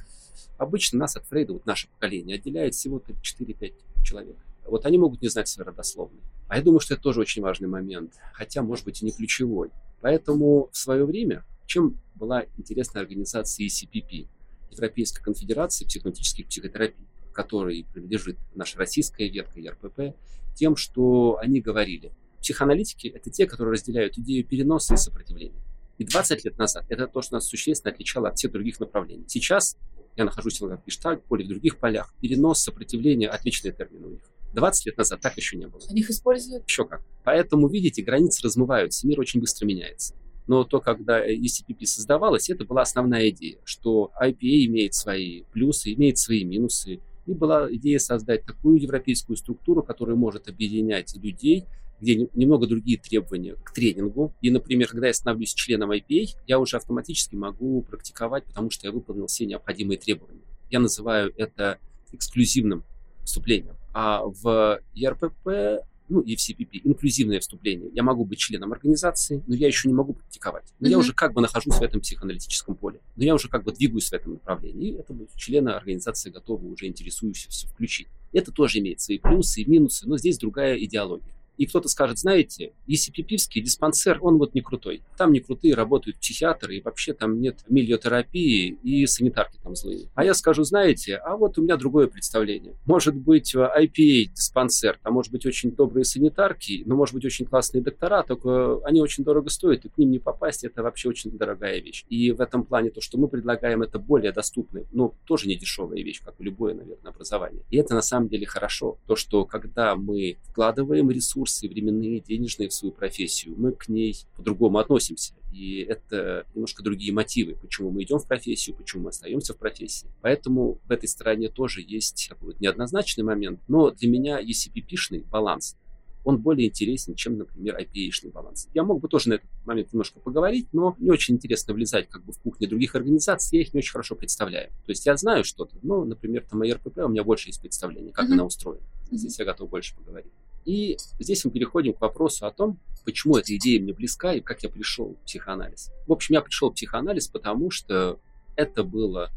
Обычно 0.57 0.99
нас 0.99 1.15
от 1.15 1.25
Фрейда, 1.25 1.53
вот 1.53 1.65
наше 1.65 1.87
поколение, 1.87 2.37
отделяет 2.37 2.75
всего 2.75 2.99
4-5 2.99 3.73
человек. 4.03 4.35
Вот 4.67 4.85
они 4.85 4.97
могут 4.97 5.21
не 5.21 5.29
знать 5.29 5.47
свои 5.47 5.65
родословные. 5.65 6.21
А 6.47 6.57
я 6.57 6.63
думаю, 6.63 6.79
что 6.79 6.93
это 6.93 7.03
тоже 7.03 7.21
очень 7.21 7.41
важный 7.41 7.67
момент, 7.67 8.13
хотя, 8.33 8.61
может 8.61 8.85
быть, 8.85 9.01
и 9.01 9.05
не 9.05 9.11
ключевой. 9.11 9.69
Поэтому 10.01 10.69
в 10.71 10.77
свое 10.77 11.05
время, 11.05 11.45
чем 11.65 11.99
была 12.15 12.45
интересна 12.57 13.01
организация 13.01 13.65
ECPP, 13.65 14.27
Европейская 14.71 15.23
конфедерация 15.23 15.87
психонатических 15.87 16.47
психотерапий, 16.47 17.05
которой 17.33 17.85
принадлежит 17.93 18.37
наша 18.55 18.77
российская 18.77 19.29
ветка 19.29 19.59
ЕРПП, 19.59 20.15
тем, 20.55 20.75
что 20.75 21.37
они 21.41 21.61
говорили, 21.61 22.11
психоаналитики– 22.41 23.07
это 23.15 23.29
те, 23.29 23.45
которые 23.45 23.73
разделяют 23.73 24.17
идею 24.17 24.45
переноса 24.45 24.95
и 24.95 24.97
сопротивления. 24.97 25.61
И 25.97 26.03
20 26.03 26.45
лет 26.45 26.57
назад 26.57 26.85
это 26.89 27.07
то, 27.07 27.21
что 27.21 27.35
нас 27.35 27.47
существенно 27.47 27.93
отличало 27.93 28.29
от 28.29 28.37
всех 28.37 28.51
других 28.51 28.79
направлений. 28.79 29.25
Сейчас 29.27 29.77
я 30.15 30.25
нахожусь 30.25 30.59
в 30.59 30.81
Гештальт, 30.85 31.23
поле 31.25 31.45
в 31.45 31.47
других 31.47 31.77
полях. 31.77 32.13
Перенос, 32.21 32.59
сопротивление– 32.63 33.29
отличные 33.29 33.71
термины 33.71 34.07
у 34.07 34.09
них. 34.11 34.21
20 34.57 34.85
лет 34.87 34.97
назад 34.97 35.21
так 35.21 35.37
еще 35.37 35.55
не 35.55 35.67
было. 35.67 35.81
Они 35.89 36.01
их 36.01 36.09
используют? 36.09 36.67
Еще 36.67 36.85
как. 36.85 37.01
Поэтому, 37.23 37.67
видите, 37.67 38.01
границы 38.01 38.41
размываются, 38.43 39.07
мир 39.07 39.19
очень 39.19 39.39
быстро 39.39 39.65
меняется. 39.65 40.15
Но 40.47 40.63
то, 40.63 40.79
когда 40.79 41.23
ECPP 41.25 41.85
создавалась, 41.85 42.49
это 42.49 42.65
была 42.65 42.81
основная 42.81 43.29
идея, 43.29 43.59
что 43.65 44.11
IPA 44.21 44.65
имеет 44.65 44.93
свои 44.93 45.43
плюсы, 45.51 45.93
имеет 45.93 46.17
свои 46.17 46.43
минусы. 46.43 46.99
И 47.25 47.33
была 47.33 47.71
идея 47.73 47.99
создать 47.99 48.45
такую 48.45 48.81
европейскую 48.81 49.35
структуру, 49.35 49.83
которая 49.83 50.15
может 50.15 50.47
объединять 50.47 51.15
людей 51.15 51.65
где 51.99 52.15
немного 52.35 52.67
другие 52.67 52.99
требования 52.99 53.55
к 53.63 53.73
тренингу. 53.73 54.31
И, 54.41 54.51
например, 54.51 54.87
когда 54.87 55.07
я 55.07 55.13
становлюсь 55.13 55.53
членом 55.53 55.91
IPA, 55.91 56.27
я 56.45 56.59
уже 56.59 56.77
автоматически 56.77 57.35
могу 57.35 57.81
практиковать, 57.81 58.45
потому 58.45 58.69
что 58.69 58.85
я 58.85 58.93
выполнил 58.93 59.25
все 59.25 59.47
необходимые 59.47 59.97
требования. 59.97 60.43
Я 60.69 60.79
называю 60.79 61.33
это 61.37 61.79
эксклюзивным 62.11 62.83
вступлением. 63.23 63.76
А 63.99 64.21
в 64.23 64.79
ERPP 64.95 65.79
ну 66.09 66.21
и 66.21 66.35
в 66.35 66.39
CPP, 66.39 66.81
инклюзивное 66.83 67.39
вступление. 67.39 67.89
Я 67.93 68.03
могу 68.03 68.25
быть 68.25 68.39
членом 68.39 68.71
организации, 68.71 69.43
но 69.47 69.55
я 69.55 69.67
еще 69.67 69.87
не 69.87 69.93
могу 69.93 70.13
практиковать. 70.13 70.65
Но 70.79 70.87
mm-hmm. 70.87 70.91
я 70.91 70.97
уже 70.99 71.13
как 71.13 71.33
бы 71.33 71.41
нахожусь 71.41 71.75
в 71.75 71.81
этом 71.81 71.99
психоаналитическом 71.99 72.75
поле. 72.75 73.01
Но 73.15 73.23
я 73.23 73.33
уже 73.33 73.49
как 73.49 73.63
бы 73.63 73.71
двигаюсь 73.71 74.09
в 74.09 74.13
этом 74.13 74.33
направлении. 74.33 74.91
И 74.91 74.93
это 74.93 75.13
члены 75.35 75.69
организации 75.69 76.29
готовы 76.29 76.69
уже 76.71 76.85
интересующиеся 76.85 77.49
все 77.49 77.67
включить. 77.67 78.07
Это 78.31 78.51
тоже 78.51 78.79
имеет 78.79 79.01
свои 79.01 79.17
плюсы 79.17 79.61
и 79.61 79.69
минусы, 79.69 80.07
но 80.07 80.17
здесь 80.17 80.37
другая 80.37 80.77
идеология. 80.77 81.33
И 81.57 81.65
кто-то 81.65 81.89
скажет, 81.89 82.19
знаете, 82.19 82.73
Есипипивский 82.85 83.61
диспансер, 83.61 84.19
он 84.21 84.37
вот 84.37 84.53
не 84.53 84.61
крутой. 84.61 85.03
Там 85.17 85.33
не 85.33 85.39
крутые 85.39 85.75
работают 85.75 86.19
психиатры, 86.19 86.77
и 86.77 86.81
вообще 86.81 87.13
там 87.13 87.41
нет 87.41 87.63
мильотерапии, 87.67 88.77
и 88.83 89.05
санитарки 89.05 89.57
там 89.63 89.75
злые. 89.75 90.09
А 90.15 90.23
я 90.23 90.33
скажу, 90.33 90.63
знаете, 90.63 91.15
а 91.15 91.35
вот 91.35 91.57
у 91.57 91.63
меня 91.63 91.77
другое 91.77 92.07
представление. 92.07 92.75
Может 92.85 93.15
быть, 93.15 93.55
IPA 93.55 94.33
диспансер, 94.33 94.99
там 95.01 95.13
может 95.13 95.31
быть 95.31 95.45
очень 95.45 95.71
добрые 95.71 96.05
санитарки, 96.05 96.83
но 96.85 96.95
может 96.95 97.15
быть 97.15 97.25
очень 97.25 97.45
классные 97.45 97.81
доктора, 97.81 98.23
только 98.23 98.79
они 98.85 99.01
очень 99.01 99.23
дорого 99.23 99.49
стоят, 99.49 99.85
и 99.85 99.89
к 99.89 99.97
ним 99.97 100.11
не 100.11 100.19
попасть, 100.19 100.63
это 100.63 100.83
вообще 100.83 101.09
очень 101.09 101.31
дорогая 101.31 101.79
вещь. 101.79 102.05
И 102.09 102.31
в 102.31 102.41
этом 102.41 102.63
плане 102.63 102.91
то, 102.91 103.01
что 103.01 103.17
мы 103.17 103.27
предлагаем, 103.27 103.81
это 103.81 103.99
более 103.99 104.31
доступный, 104.31 104.85
но 104.91 105.13
тоже 105.25 105.47
не 105.47 105.55
дешевая 105.55 106.01
вещь, 106.03 106.21
как 106.23 106.35
и 106.39 106.43
любое, 106.43 106.73
наверное, 106.73 107.11
образование. 107.11 107.63
И 107.69 107.77
это 107.77 107.95
на 107.95 108.01
самом 108.01 108.29
деле 108.29 108.45
хорошо. 108.45 108.97
То, 109.07 109.15
что 109.15 109.45
когда 109.45 109.95
мы 109.95 110.37
вкладываем 110.49 111.09
ресурсы, 111.09 111.46
ресурсы 111.47 111.67
временные, 111.67 112.19
денежные 112.19 112.69
в 112.69 112.73
свою 112.73 112.93
профессию, 112.93 113.55
мы 113.57 113.71
к 113.71 113.87
ней 113.87 114.15
по-другому 114.35 114.79
относимся. 114.79 115.33
И 115.51 115.79
это 115.79 116.45
немножко 116.53 116.83
другие 116.83 117.13
мотивы, 117.13 117.55
почему 117.55 117.89
мы 117.89 118.03
идем 118.03 118.19
в 118.19 118.27
профессию, 118.27 118.75
почему 118.75 119.03
мы 119.03 119.09
остаемся 119.09 119.53
в 119.53 119.57
профессии. 119.57 120.07
Поэтому 120.21 120.79
в 120.85 120.91
этой 120.91 121.07
стороне 121.07 121.49
тоже 121.49 121.81
есть 121.81 122.27
такой 122.29 122.53
вот 122.53 122.59
неоднозначный 122.59 123.23
момент. 123.23 123.61
Но 123.67 123.91
для 123.91 124.09
меня 124.09 124.41
ECPP-шный 124.41 125.25
баланс 125.29 125.77
он 126.23 126.39
более 126.39 126.67
интересен, 126.67 127.15
чем, 127.15 127.37
например, 127.37 127.79
IPA-шный 127.79 128.31
баланс. 128.31 128.67
Я 128.73 128.83
мог 128.83 128.99
бы 128.99 129.07
тоже 129.07 129.29
на 129.29 129.33
этот 129.35 129.47
момент 129.65 129.93
немножко 129.93 130.19
поговорить, 130.19 130.67
но 130.73 130.93
не 130.99 131.09
очень 131.09 131.35
интересно 131.35 131.73
влезать 131.73 132.09
как 132.09 132.25
бы 132.25 132.33
в 132.33 132.39
кухню 132.39 132.67
других 132.67 132.95
организаций, 132.95 133.59
я 133.59 133.61
их 133.63 133.73
не 133.73 133.77
очень 133.77 133.93
хорошо 133.93 134.15
представляю. 134.15 134.67
То 134.67 134.89
есть 134.89 135.05
я 135.05 135.15
знаю 135.15 135.45
что-то, 135.45 135.77
но, 135.83 136.03
например, 136.03 136.45
там 136.49 136.61
РПП 136.63 136.97
у 136.97 137.07
меня 137.07 137.23
больше 137.23 137.47
есть 137.47 137.61
представления, 137.61 138.11
как 138.11 138.27
mm-hmm. 138.27 138.33
она 138.33 138.43
устроена. 138.43 138.85
Здесь 139.09 139.39
я 139.39 139.45
готов 139.45 139.69
больше 139.69 139.95
поговорить. 139.95 140.33
И 140.67 140.97
здесь 141.17 141.45
мы 141.45 141.51
переходим 141.51 141.93
к 141.93 142.01
вопросу 142.01 142.45
о 142.45 142.51
том, 142.51 142.77
почему 143.05 143.37
эта 143.37 143.55
идея 143.55 143.81
мне 143.81 143.93
близка 143.93 144.33
и 144.33 144.41
как 144.41 144.63
я 144.63 144.69
пришел 144.69 145.15
в 145.15 145.25
психоанализ. 145.25 145.91
В 146.05 146.11
общем, 146.11 146.35
я 146.35 146.41
пришел 146.41 146.69
в 146.69 146.73
психоанализ, 146.73 147.29
потому 147.29 147.71
что 147.71 148.19
это 148.57 148.83
было 148.83 149.31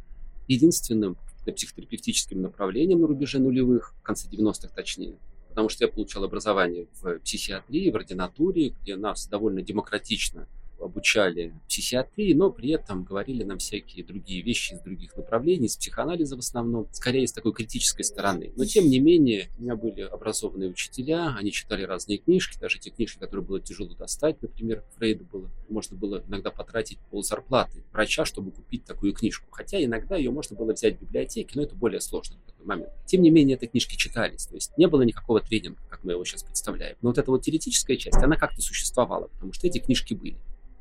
единственным 0.48 1.16
психотерапевтическим 1.46 2.42
направлением 2.42 3.02
на 3.02 3.06
рубеже 3.06 3.38
нулевых, 3.38 3.94
в 4.00 4.02
конце 4.02 4.28
90-х 4.28 4.74
точнее, 4.74 5.18
потому 5.48 5.68
что 5.68 5.84
я 5.84 5.88
получал 5.88 6.24
образование 6.24 6.88
в 7.00 7.20
психиатрии, 7.20 7.92
в 7.92 7.94
ординатуре, 7.94 8.70
где 8.82 8.96
нас 8.96 9.28
довольно 9.28 9.62
демократично 9.62 10.48
обучали 10.80 11.54
психиатрии, 11.68 12.32
но 12.32 12.50
при 12.50 12.70
этом 12.70 13.04
говорили 13.04 13.42
нам 13.44 13.58
всякие 13.58 14.04
другие 14.04 14.42
вещи 14.42 14.74
из 14.74 14.80
других 14.80 15.16
направлений, 15.16 15.66
из 15.66 15.76
психоанализа 15.76 16.36
в 16.36 16.40
основном, 16.40 16.88
скорее 16.92 17.26
с 17.26 17.32
такой 17.32 17.52
критической 17.52 18.04
стороны. 18.04 18.52
Но 18.56 18.64
тем 18.64 18.88
не 18.88 18.98
менее, 18.98 19.48
у 19.58 19.62
меня 19.62 19.76
были 19.76 20.02
образованные 20.02 20.70
учителя, 20.70 21.34
они 21.36 21.52
читали 21.52 21.82
разные 21.82 22.18
книжки, 22.18 22.58
даже 22.58 22.78
те 22.78 22.90
книжки, 22.90 23.18
которые 23.18 23.44
было 23.44 23.60
тяжело 23.60 23.94
достать, 23.94 24.40
например, 24.42 24.84
Фрейда 24.96 25.24
было, 25.24 25.50
можно 25.68 25.96
было 25.96 26.22
иногда 26.28 26.50
потратить 26.50 26.98
пол 27.10 27.22
зарплаты 27.22 27.84
врача, 27.92 28.24
чтобы 28.24 28.50
купить 28.50 28.84
такую 28.84 29.12
книжку. 29.12 29.46
Хотя 29.50 29.82
иногда 29.82 30.16
ее 30.16 30.30
можно 30.30 30.56
было 30.56 30.72
взять 30.72 30.96
в 30.96 31.00
библиотеке, 31.02 31.52
но 31.54 31.62
это 31.62 31.74
более 31.74 32.00
сложный 32.00 32.38
такой 32.46 32.66
момент. 32.66 32.90
Тем 33.06 33.22
не 33.22 33.30
менее, 33.30 33.56
эти 33.56 33.66
книжки 33.66 33.96
читались, 33.96 34.46
то 34.46 34.54
есть 34.54 34.76
не 34.76 34.86
было 34.86 35.02
никакого 35.02 35.40
тренинга, 35.40 35.80
как 35.88 36.04
мы 36.04 36.12
его 36.12 36.24
сейчас 36.24 36.42
представляем. 36.42 36.96
Но 37.02 37.10
вот 37.10 37.18
эта 37.18 37.30
вот 37.30 37.42
теоретическая 37.42 37.96
часть, 37.96 38.16
она 38.16 38.36
как-то 38.36 38.60
существовала, 38.60 39.28
потому 39.28 39.52
что 39.52 39.66
эти 39.66 39.78
книжки 39.78 40.14
были 40.14 40.36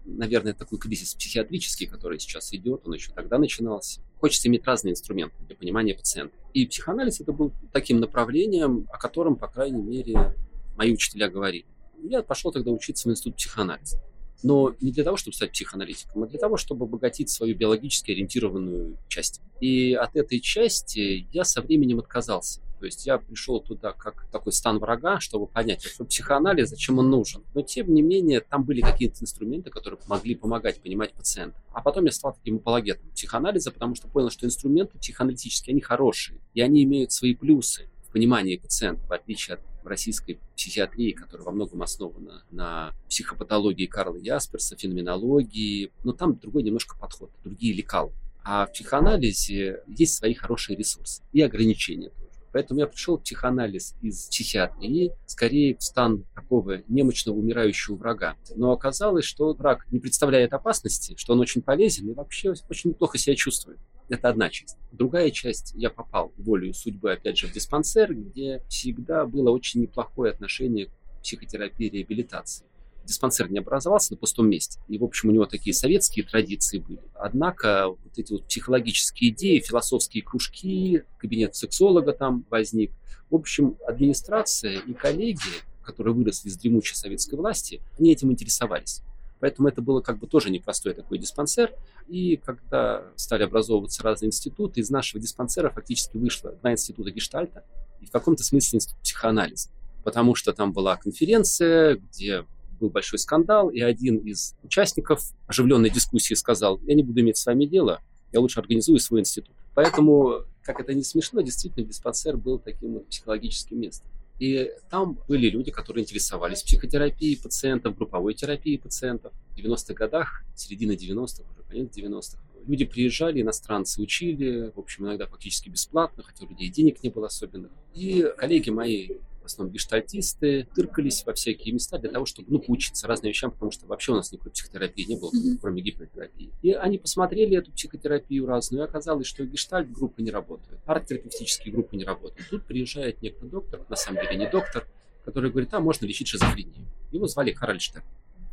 наверное, 0.06 0.54
такой 0.54 0.80
кризис 0.80 1.14
психиатрический, 1.14 1.88
который 1.88 2.20
сейчас 2.20 2.54
идет, 2.54 2.82
он 2.86 2.94
еще 2.94 3.12
тогда 3.12 3.38
начинался. 3.38 4.02
Хочется 4.20 4.48
иметь 4.48 4.66
разные 4.66 4.94
инструменты 4.94 5.36
для 5.46 5.56
понимания 5.56 5.94
пациента. 5.94 6.36
И 6.54 6.66
психоанализ 6.66 7.22
это 7.22 7.32
был 7.32 7.54
таким 7.72 8.00
направлением, 8.00 8.88
о 8.92 8.98
котором, 8.98 9.36
по 9.36 9.48
крайней 9.48 9.82
мере, 9.82 10.36
мои 10.76 10.94
учителя 10.94 11.30
говорили. 11.30 11.66
Я 12.02 12.24
пошел 12.24 12.52
тогда 12.52 12.72
учиться 12.72 13.08
в 13.08 13.12
институт 13.12 13.36
психоанализа. 13.36 14.02
Но 14.42 14.74
не 14.80 14.92
для 14.92 15.04
того, 15.04 15.18
чтобы 15.18 15.36
стать 15.36 15.52
психоаналитиком, 15.52 16.24
а 16.24 16.28
для 16.28 16.40
того, 16.40 16.56
чтобы 16.56 16.86
обогатить 16.86 17.30
свою 17.30 17.56
биологически 17.56 18.12
ориентированную 18.12 18.98
часть. 19.10 19.42
И 19.60 19.94
от 19.94 20.16
этой 20.16 20.40
части 20.40 21.28
я 21.34 21.44
со 21.44 21.62
временем 21.62 22.00
отказался. 22.00 22.62
То 22.80 22.86
есть 22.86 23.06
я 23.06 23.18
пришел 23.18 23.60
туда 23.60 23.92
как 23.92 24.26
такой 24.32 24.54
стан 24.54 24.80
врага, 24.80 25.20
чтобы 25.20 25.48
понять, 25.48 25.84
что 25.84 26.06
психоанализ, 26.06 26.70
зачем 26.70 26.98
он 26.98 27.10
нужен. 27.10 27.44
Но 27.54 27.62
тем 27.62 27.94
не 27.94 28.02
менее, 28.02 28.40
там 28.40 28.64
были 28.64 28.82
какие-то 28.82 29.22
инструменты, 29.22 29.70
которые 29.70 30.00
могли 30.08 30.36
помогать 30.36 30.82
понимать 30.82 31.14
пациента. 31.14 31.62
А 31.74 31.82
потом 31.82 32.06
я 32.06 32.12
стал 32.12 32.34
таким 32.34 32.58
апологетом 32.58 33.10
психоанализа, 33.12 33.72
потому 33.72 33.96
что 33.96 34.08
понял, 34.08 34.30
что 34.30 34.46
инструменты 34.46 34.98
психоаналитические, 34.98 35.74
они 35.74 35.82
хорошие, 35.82 36.40
и 36.54 36.62
они 36.62 36.84
имеют 36.84 37.12
свои 37.12 37.36
плюсы 37.36 37.90
в 38.08 38.14
понимании 38.14 38.56
пациента, 38.56 39.06
в 39.08 39.14
отличие 39.14 39.56
от 39.56 39.62
российской 39.84 40.40
психиатрии, 40.56 41.12
которая 41.12 41.46
во 41.46 41.52
многом 41.52 41.82
основана 41.82 42.44
на 42.52 42.94
психопатологии 43.10 43.86
Карла 43.88 44.18
Ясперса, 44.18 44.78
феноменологии. 44.78 45.92
Но 46.04 46.14
там 46.14 46.38
другой 46.38 46.64
немножко 46.64 46.98
подход, 46.98 47.32
другие 47.44 47.74
лекалы. 47.74 48.12
А 48.44 48.66
в 48.66 48.72
психоанализе 48.72 49.84
есть 49.88 50.16
свои 50.16 50.34
хорошие 50.34 50.78
ресурсы 50.78 51.22
и 51.34 51.42
ограничения. 51.42 52.12
Поэтому 52.52 52.80
я 52.80 52.88
пришел 52.88 53.18
в 53.18 53.24
психоанализ 53.24 53.96
из 54.02 54.28
психиатрии, 54.28 55.12
скорее 55.26 55.76
в 55.76 55.84
стан 55.84 56.26
такого 56.36 56.82
немощного 56.88 57.38
умирающего 57.38 57.96
врага. 57.96 58.36
Но 58.56 58.72
оказалось, 58.72 59.26
что 59.26 59.54
враг 59.54 59.86
не 59.92 60.00
представляет 60.00 60.54
опасности, 60.54 61.16
что 61.18 61.34
он 61.34 61.40
очень 61.40 61.62
полезен 61.62 62.10
и 62.10 62.14
вообще 62.14 62.54
очень 62.70 62.92
неплохо 62.92 63.18
себя 63.18 63.36
чувствует. 63.36 63.80
Это 64.10 64.30
одна 64.30 64.50
часть. 64.50 64.78
Другая 64.92 65.30
часть, 65.30 65.74
я 65.76 65.90
попал 65.90 66.34
волею 66.38 66.74
судьбы, 66.74 67.12
опять 67.12 67.38
же, 67.38 67.48
в 67.48 67.54
диспансер, 67.54 68.14
где 68.14 68.64
всегда 68.68 69.26
было 69.26 69.52
очень 69.52 69.82
неплохое 69.82 70.32
отношение 70.32 70.88
к 70.88 71.22
психотерапии 71.22 71.88
и 71.88 71.98
реабилитации 71.98 72.69
диспансер 73.10 73.52
не 73.52 73.60
образовался 73.60 74.14
на 74.14 74.18
пустом 74.18 74.50
месте. 74.50 74.80
И, 74.88 74.98
в 74.98 75.04
общем, 75.04 75.30
у 75.30 75.32
него 75.32 75.46
такие 75.46 75.74
советские 75.74 76.26
традиции 76.26 76.80
были. 76.80 77.02
Однако 77.16 77.88
вот 77.90 78.18
эти 78.18 78.32
вот 78.32 78.46
психологические 78.46 79.32
идеи, 79.32 79.60
философские 79.60 80.24
кружки, 80.24 81.04
кабинет 81.18 81.56
сексолога 81.56 82.14
там 82.14 82.46
возник. 82.50 82.92
В 83.30 83.36
общем, 83.36 83.78
администрация 83.86 84.80
и 84.80 84.94
коллеги, 84.94 85.40
которые 85.84 86.14
выросли 86.14 86.50
из 86.50 86.58
дремучей 86.58 86.96
советской 86.96 87.36
власти, 87.36 87.82
они 87.98 88.12
этим 88.12 88.32
интересовались. 88.32 89.02
Поэтому 89.40 89.68
это 89.70 89.82
было 89.82 90.02
как 90.02 90.20
бы 90.20 90.28
тоже 90.28 90.50
непростой 90.50 90.94
такой 90.94 91.18
диспансер. 91.18 91.74
И 92.08 92.38
когда 92.38 93.06
стали 93.16 93.44
образовываться 93.44 94.04
разные 94.04 94.28
институты, 94.28 94.82
из 94.82 94.90
нашего 94.90 95.22
диспансера 95.22 95.70
фактически 95.70 96.18
вышло 96.18 96.52
два 96.52 96.72
института 96.72 97.12
гештальта 97.12 97.64
и 98.02 98.06
в 98.06 98.12
каком-то 98.12 98.44
смысле 98.44 98.78
институт 98.78 99.00
психоанализа. 99.02 99.70
Потому 100.04 100.36
что 100.36 100.54
там 100.54 100.74
была 100.74 100.96
конференция, 100.96 101.96
где 101.96 102.46
был 102.80 102.90
большой 102.90 103.20
скандал, 103.20 103.70
и 103.70 103.80
один 103.82 104.18
из 104.18 104.56
участников 104.64 105.22
оживленной 105.48 105.90
дискуссии 105.90 106.34
сказал, 106.34 106.80
я 106.84 106.96
не 106.96 107.04
буду 107.04 107.20
иметь 107.22 107.38
с 107.38 107.46
вами 107.46 107.66
дело, 107.66 108.02
я 108.32 108.40
лучше 108.40 108.60
организую 108.60 109.00
свой 109.00 109.22
институт. 109.22 109.56
Поэтому, 109.76 110.46
как 110.64 110.80
это 110.80 110.94
не 110.94 111.04
смешно, 111.04 111.42
действительно 111.42 111.86
диспансер 111.86 112.38
был 112.38 112.60
таким 112.60 113.02
психологическим 113.06 113.80
местом. 113.80 114.10
И 114.40 114.72
там 114.90 115.20
были 115.28 115.50
люди, 115.50 115.70
которые 115.70 116.04
интересовались 116.04 116.64
психотерапией 116.64 117.38
пациентов, 117.38 117.98
групповой 117.98 118.34
терапией 118.34 118.80
пациентов. 118.80 119.34
В 119.52 119.58
90-х 119.58 119.94
годах, 119.94 120.44
середина 120.56 120.94
90-х, 120.94 121.44
уже 121.52 121.64
конец 121.68 121.96
90-х, 121.96 122.42
люди 122.66 122.86
приезжали, 122.86 123.42
иностранцы 123.42 124.02
учили, 124.02 124.72
в 124.74 124.80
общем, 124.80 125.06
иногда 125.06 125.26
фактически 125.26 125.70
бесплатно, 125.70 126.24
хотя 126.24 126.46
у 126.46 126.50
людей 126.50 126.70
денег 126.70 127.04
не 127.04 127.10
было 127.10 127.28
особенных. 127.28 127.72
И 127.94 128.26
коллеги 128.38 128.70
мои 128.70 129.10
основном 129.46 129.74
гештальтисты, 129.74 130.68
тыркались 130.76 131.26
во 131.26 131.34
всякие 131.34 131.74
места 131.74 131.98
для 131.98 132.10
того, 132.10 132.26
чтобы 132.26 132.52
ну, 132.52 132.60
поучиться 132.60 133.08
разным 133.08 133.30
вещам, 133.30 133.52
потому 133.52 133.72
что 133.72 133.86
вообще 133.88 134.12
у 134.12 134.16
нас 134.16 134.32
никакой 134.32 134.52
психотерапии 134.52 135.04
не 135.04 135.18
было, 135.18 135.32
mm-hmm. 135.32 135.58
кроме 135.62 135.82
гипнотерапии. 135.82 136.52
И 136.62 136.72
они 136.72 136.98
посмотрели 136.98 137.58
эту 137.58 137.72
психотерапию 137.72 138.46
разную, 138.46 138.84
и 138.84 138.86
оказалось, 138.86 139.28
что 139.28 139.46
гештальт-группы 139.46 140.22
не 140.22 140.32
работают, 140.32 140.80
арт-терапевтические 140.86 141.74
группы 141.74 141.96
не 141.96 142.06
работают. 142.06 142.48
Тут 142.50 142.66
приезжает 142.66 143.22
некто 143.22 143.46
доктор, 143.46 143.86
на 143.90 143.96
самом 143.96 144.24
деле 144.24 144.38
не 144.38 144.50
доктор, 144.50 144.88
который 145.26 145.52
говорит, 145.52 145.74
а 145.74 145.80
можно 145.80 146.06
лечить 146.06 146.28
шизофрению. 146.28 146.86
Его 147.12 147.28
звали 147.28 147.52
Харальд 147.52 147.82
Штерн. 147.82 148.06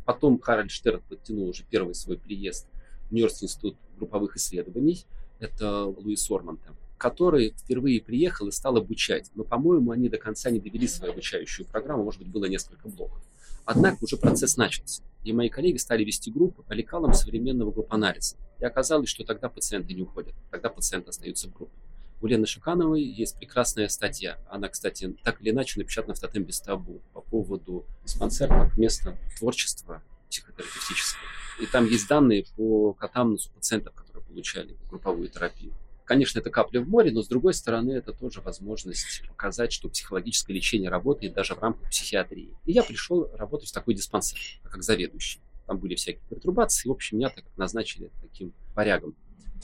Потом 0.05 0.39
Харальд 0.39 0.71
Штерн 0.71 1.01
подтянул 1.07 1.49
уже 1.49 1.63
первый 1.69 1.95
свой 1.95 2.17
приезд 2.17 2.67
в 3.09 3.13
Нью-Йоркский 3.13 3.45
институт 3.45 3.77
групповых 3.97 4.35
исследований. 4.37 5.05
Это 5.39 5.85
Луис 5.85 6.29
Орман 6.31 6.57
там 6.57 6.75
который 6.97 7.53
впервые 7.57 8.01
приехал 8.01 8.47
и 8.47 8.51
стал 8.51 8.77
обучать. 8.77 9.31
Но, 9.35 9.43
по-моему, 9.43 9.91
они 9.91 10.09
до 10.09 10.17
конца 10.17 10.49
не 10.49 10.59
довели 10.59 10.87
свою 10.87 11.13
обучающую 11.13 11.65
программу, 11.65 12.03
может 12.03 12.21
быть, 12.21 12.29
было 12.29 12.45
несколько 12.45 12.87
блоков. 12.89 13.21
Однако 13.65 14.03
уже 14.03 14.17
процесс 14.17 14.55
начался, 14.55 15.03
и 15.23 15.33
мои 15.33 15.49
коллеги 15.49 15.77
стали 15.77 16.03
вести 16.03 16.31
группы 16.31 16.63
по 16.63 16.71
лекалам 16.71 17.13
современного 17.13 17.71
группанализа. 17.71 18.37
И 18.59 18.65
оказалось, 18.65 19.09
что 19.09 19.25
тогда 19.25 19.49
пациенты 19.49 19.93
не 19.93 20.03
уходят, 20.03 20.33
тогда 20.49 20.69
пациенты 20.69 21.09
остаются 21.09 21.49
в 21.49 21.53
группе. 21.53 21.73
У 22.19 22.25
Лены 22.25 22.47
Шукановой 22.47 23.03
есть 23.03 23.37
прекрасная 23.37 23.89
статья. 23.89 24.39
Она, 24.49 24.69
кстати, 24.69 25.15
так 25.23 25.39
или 25.41 25.51
иначе 25.51 25.79
напечатана 25.79 26.15
в 26.15 26.19
«Тотем 26.19 26.43
без 26.43 26.59
табу» 26.59 27.01
по 27.13 27.21
поводу 27.21 27.85
диспансера 28.03 28.67
как 28.67 28.77
места 28.77 29.15
творчества 29.37 30.01
психотерапевтического. 30.29 31.21
И 31.61 31.65
там 31.67 31.85
есть 31.85 32.07
данные 32.07 32.45
по 32.55 32.93
катамнусу 32.93 33.51
пациентов, 33.51 33.93
которые 33.93 34.23
получали 34.25 34.75
групповую 34.89 35.29
терапию. 35.29 35.73
Конечно, 36.07 36.39
это 36.39 36.49
капля 36.49 36.79
в 36.79 36.87
море, 36.87 37.11
но 37.11 37.21
с 37.21 37.27
другой 37.27 37.53
стороны, 37.53 37.91
это 37.91 38.13
тоже 38.13 38.39
возможность 38.39 39.27
показать, 39.27 39.73
что 39.73 39.89
психологическое 39.89 40.53
лечение 40.53 40.89
работает 40.89 41.33
даже 41.33 41.53
в 41.53 41.59
рамках 41.59 41.89
психиатрии. 41.89 42.55
И 42.63 42.71
я 42.71 42.81
пришел 42.81 43.29
работать 43.35 43.67
в 43.67 43.73
такой 43.73 43.93
диспансер, 43.93 44.39
как 44.63 44.83
заведующий. 44.83 45.41
Там 45.65 45.79
были 45.79 45.95
всякие 45.95 46.23
пертурбации. 46.29 46.87
В 46.87 46.93
общем, 46.93 47.17
меня 47.17 47.27
так 47.27 47.43
назначили 47.57 48.09
таким 48.21 48.53
варягом, 48.73 49.15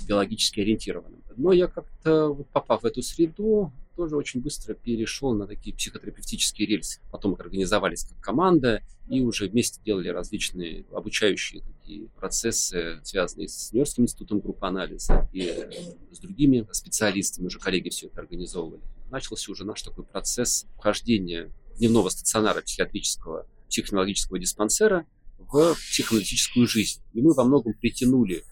биологически 0.06 0.60
ориентированным. 0.60 1.24
Но 1.38 1.54
я 1.54 1.68
как-то, 1.68 2.34
вот 2.34 2.50
попав 2.50 2.84
в 2.84 2.86
эту 2.86 3.02
среду, 3.02 3.72
тоже 3.96 4.16
очень 4.16 4.42
быстро 4.42 4.74
перешел 4.74 5.34
на 5.34 5.48
такие 5.48 5.76
психотерапевтические 5.76 6.68
рельсы. 6.68 7.02
Потом 7.12 7.36
организовались 7.36 8.06
как 8.06 8.20
команда 8.20 8.82
и 9.10 9.22
уже 9.22 9.48
вместе 9.48 9.82
делали 9.84 10.10
различные 10.10 10.86
обучающие 10.92 11.62
такие 11.62 12.08
процессы, 12.10 13.00
связанные 13.04 13.48
с 13.48 13.72
Нью-Йоркским 13.72 14.04
институтом 14.04 14.40
группы 14.40 14.66
анализа 14.66 15.28
и 15.34 15.54
с 16.12 16.20
другими 16.20 16.66
специалистами, 16.72 17.48
уже 17.48 17.60
коллеги 17.60 17.90
все 17.90 18.08
это 18.08 18.22
организовывали. 18.22 18.82
Начался 19.12 19.52
уже 19.52 19.66
наш 19.66 19.82
такой 19.82 20.06
процесс 20.06 20.66
вхождения 20.78 21.52
дневного 21.78 22.10
стационара 22.10 22.62
психиатрического 22.62 23.48
психоневрологического 23.68 24.40
диспансера 24.40 25.06
в 25.40 25.74
психоаналитическую 25.76 26.68
жизнь. 26.68 27.02
И 27.14 27.22
мы 27.22 27.34
во 27.34 27.44
многом 27.44 27.74
притянули 27.74 28.44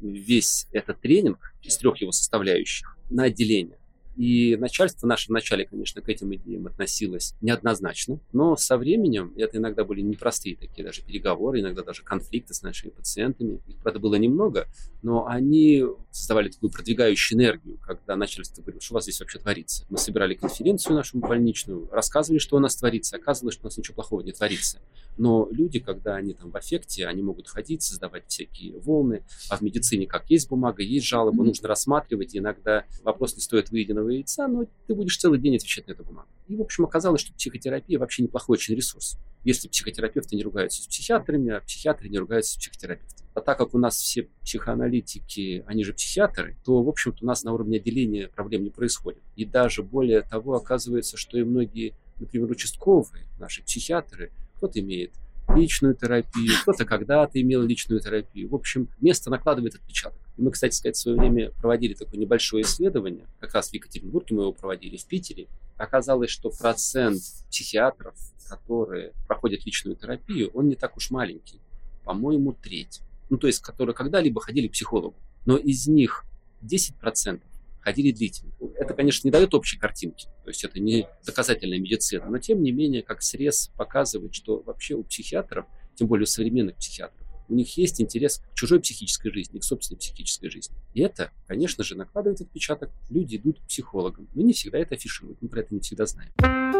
весь 0.00 0.66
этот 0.72 1.00
тренинг 1.00 1.52
из 1.62 1.76
трех 1.76 2.00
его 2.00 2.12
составляющих 2.12 2.96
на 3.10 3.24
отделение. 3.24 3.77
И 4.18 4.56
начальство 4.56 5.06
наше 5.06 5.28
вначале, 5.28 5.64
конечно, 5.64 6.02
к 6.02 6.08
этим 6.08 6.34
идеям 6.34 6.66
относилось 6.66 7.34
неоднозначно, 7.40 8.18
но 8.32 8.56
со 8.56 8.76
временем 8.76 9.32
это 9.36 9.58
иногда 9.58 9.84
были 9.84 10.00
непростые 10.00 10.56
такие 10.56 10.84
даже 10.84 11.02
переговоры, 11.02 11.60
иногда 11.60 11.84
даже 11.84 12.02
конфликты 12.02 12.52
с 12.52 12.62
нашими 12.62 12.90
пациентами. 12.90 13.60
Их, 13.68 13.76
правда, 13.76 14.00
было 14.00 14.16
немного, 14.16 14.66
но 15.02 15.28
они 15.28 15.84
создавали 16.10 16.48
такую 16.48 16.70
продвигающую 16.70 17.38
энергию, 17.38 17.78
когда 17.80 18.16
начальство 18.16 18.60
говорило, 18.60 18.82
что 18.82 18.94
у 18.94 18.96
вас 18.96 19.04
здесь 19.04 19.20
вообще 19.20 19.38
творится. 19.38 19.86
Мы 19.88 19.98
собирали 19.98 20.34
конференцию 20.34 20.96
нашу 20.96 21.18
больничную, 21.18 21.88
рассказывали, 21.92 22.40
что 22.40 22.56
у 22.56 22.58
нас 22.58 22.74
творится, 22.74 23.18
оказывалось, 23.18 23.54
что 23.54 23.66
у 23.66 23.68
нас 23.68 23.78
ничего 23.78 23.94
плохого 23.94 24.22
не 24.22 24.32
творится. 24.32 24.80
Но 25.16 25.48
люди, 25.52 25.78
когда 25.78 26.16
они 26.16 26.34
там 26.34 26.50
в 26.50 26.56
аффекте, 26.56 27.06
они 27.06 27.22
могут 27.22 27.48
ходить, 27.48 27.82
создавать 27.82 28.24
всякие 28.26 28.78
волны, 28.78 29.22
а 29.48 29.56
в 29.56 29.60
медицине 29.60 30.06
как 30.06 30.28
есть 30.28 30.48
бумага, 30.48 30.82
есть 30.82 31.06
жалоба, 31.06 31.44
нужно 31.44 31.68
рассматривать, 31.68 32.34
и 32.34 32.38
иногда 32.38 32.84
вопрос 33.02 33.36
не 33.36 33.42
стоит 33.42 33.70
выеденного 33.70 34.07
одного 34.08 34.10
яйца, 34.10 34.48
но 34.48 34.66
ты 34.86 34.94
будешь 34.94 35.16
целый 35.16 35.38
день 35.38 35.56
отвечать 35.56 35.86
на 35.86 35.92
эту 35.92 36.04
бумагу. 36.04 36.28
И, 36.48 36.56
в 36.56 36.62
общем, 36.62 36.84
оказалось, 36.84 37.20
что 37.20 37.32
психотерапия 37.34 37.98
вообще 37.98 38.22
неплохой 38.22 38.54
очень 38.54 38.74
ресурс. 38.74 39.18
Если 39.44 39.68
психотерапевты 39.68 40.36
не 40.36 40.42
ругаются 40.42 40.82
с 40.82 40.86
психиатрами, 40.86 41.52
а 41.52 41.60
психиатры 41.60 42.08
не 42.08 42.18
ругаются 42.18 42.54
с 42.54 42.56
психотерапевтами. 42.56 43.28
А 43.34 43.40
так 43.40 43.58
как 43.58 43.74
у 43.74 43.78
нас 43.78 43.96
все 43.96 44.28
психоаналитики, 44.42 45.62
они 45.66 45.84
же 45.84 45.92
психиатры, 45.92 46.56
то, 46.64 46.82
в 46.82 46.88
общем-то, 46.88 47.22
у 47.22 47.26
нас 47.26 47.44
на 47.44 47.52
уровне 47.52 47.78
отделения 47.78 48.28
проблем 48.28 48.64
не 48.64 48.70
происходит. 48.70 49.22
И 49.36 49.44
даже 49.44 49.82
более 49.82 50.22
того, 50.22 50.54
оказывается, 50.54 51.16
что 51.16 51.38
и 51.38 51.44
многие, 51.44 51.94
например, 52.18 52.50
участковые, 52.50 53.26
наши 53.38 53.62
психиатры, 53.62 54.32
кто-то 54.56 54.80
имеет 54.80 55.12
личную 55.58 55.94
терапию, 55.94 56.52
кто-то 56.62 56.84
когда-то 56.84 57.40
имел 57.40 57.62
личную 57.62 58.00
терапию. 58.00 58.48
В 58.48 58.54
общем, 58.54 58.88
место 59.00 59.30
накладывает 59.30 59.74
отпечаток. 59.74 60.20
И 60.36 60.42
мы, 60.42 60.50
кстати 60.50 60.74
сказать, 60.74 60.96
в 60.96 61.00
свое 61.00 61.18
время 61.18 61.50
проводили 61.60 61.94
такое 61.94 62.18
небольшое 62.18 62.62
исследование, 62.62 63.26
как 63.40 63.54
раз 63.54 63.70
в 63.70 63.74
Екатеринбурге 63.74 64.34
мы 64.34 64.42
его 64.42 64.52
проводили, 64.52 64.96
в 64.96 65.04
Питере. 65.06 65.48
Оказалось, 65.76 66.30
что 66.30 66.50
процент 66.50 67.20
психиатров, 67.50 68.14
которые 68.48 69.12
проходят 69.26 69.64
личную 69.66 69.96
терапию, 69.96 70.50
он 70.54 70.68
не 70.68 70.74
так 70.74 70.96
уж 70.96 71.10
маленький. 71.10 71.60
По-моему, 72.04 72.52
треть. 72.52 73.00
Ну, 73.30 73.36
то 73.36 73.46
есть, 73.46 73.60
которые 73.60 73.94
когда-либо 73.94 74.40
ходили 74.40 74.68
к 74.68 74.72
психологу. 74.72 75.14
Но 75.44 75.56
из 75.56 75.86
них 75.86 76.24
10% 76.62 77.40
ходили 77.88 78.12
длительно. 78.12 78.52
Это, 78.74 78.92
конечно, 78.92 79.26
не 79.26 79.32
дает 79.32 79.54
общей 79.54 79.78
картинки, 79.78 80.26
то 80.44 80.50
есть 80.50 80.62
это 80.62 80.78
не 80.78 81.08
доказательная 81.24 81.78
медицина, 81.78 82.26
но 82.26 82.38
тем 82.38 82.62
не 82.62 82.70
менее, 82.70 83.02
как 83.02 83.22
срез 83.22 83.70
показывает, 83.76 84.34
что 84.34 84.60
вообще 84.60 84.94
у 84.94 85.04
психиатров, 85.04 85.64
тем 85.94 86.06
более 86.06 86.24
у 86.24 86.26
современных 86.26 86.76
психиатров, 86.76 87.26
у 87.48 87.54
них 87.54 87.78
есть 87.78 87.98
интерес 88.02 88.42
к 88.52 88.54
чужой 88.54 88.80
психической 88.80 89.32
жизни, 89.32 89.58
к 89.58 89.64
собственной 89.64 89.98
психической 89.98 90.50
жизни. 90.50 90.76
И 90.92 91.00
это, 91.00 91.32
конечно 91.46 91.82
же, 91.82 91.96
накладывает 91.96 92.42
отпечаток. 92.42 92.90
Люди 93.08 93.36
идут 93.36 93.58
к 93.58 93.66
психологам, 93.66 94.28
но 94.34 94.42
не 94.42 94.52
всегда 94.52 94.76
это 94.76 94.96
афишируют, 94.96 95.40
мы 95.40 95.48
про 95.48 95.60
это 95.60 95.74
не 95.74 95.80
всегда 95.80 96.04
знаем. 96.04 96.77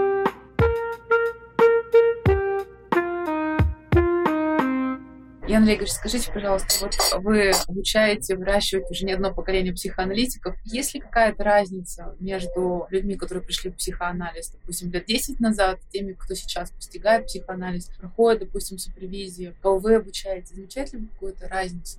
Ян 5.48 5.62
Олегович, 5.62 5.92
скажите, 5.92 6.30
пожалуйста, 6.30 6.84
вот 6.84 7.24
вы 7.24 7.52
обучаете, 7.66 8.36
выращиваете 8.36 8.88
уже 8.90 9.06
не 9.06 9.14
одно 9.14 9.32
поколение 9.32 9.72
психоаналитиков. 9.72 10.54
Есть 10.66 10.92
ли 10.92 11.00
какая-то 11.00 11.42
разница 11.42 12.14
между 12.20 12.86
людьми, 12.90 13.16
которые 13.16 13.42
пришли 13.42 13.70
в 13.70 13.76
психоанализ, 13.76 14.50
допустим, 14.50 14.92
лет 14.92 15.06
10 15.06 15.40
назад, 15.40 15.80
теми, 15.90 16.12
кто 16.12 16.34
сейчас 16.34 16.70
постигает 16.70 17.28
психоанализ, 17.28 17.86
проходит, 17.98 18.40
допустим, 18.40 18.76
супервизию, 18.76 19.56
кого 19.62 19.78
вы 19.78 19.94
обучаете? 19.94 20.54
Замечаете 20.54 20.98
ли 20.98 21.04
вы 21.04 21.08
какую-то 21.08 21.48
разницу? 21.48 21.98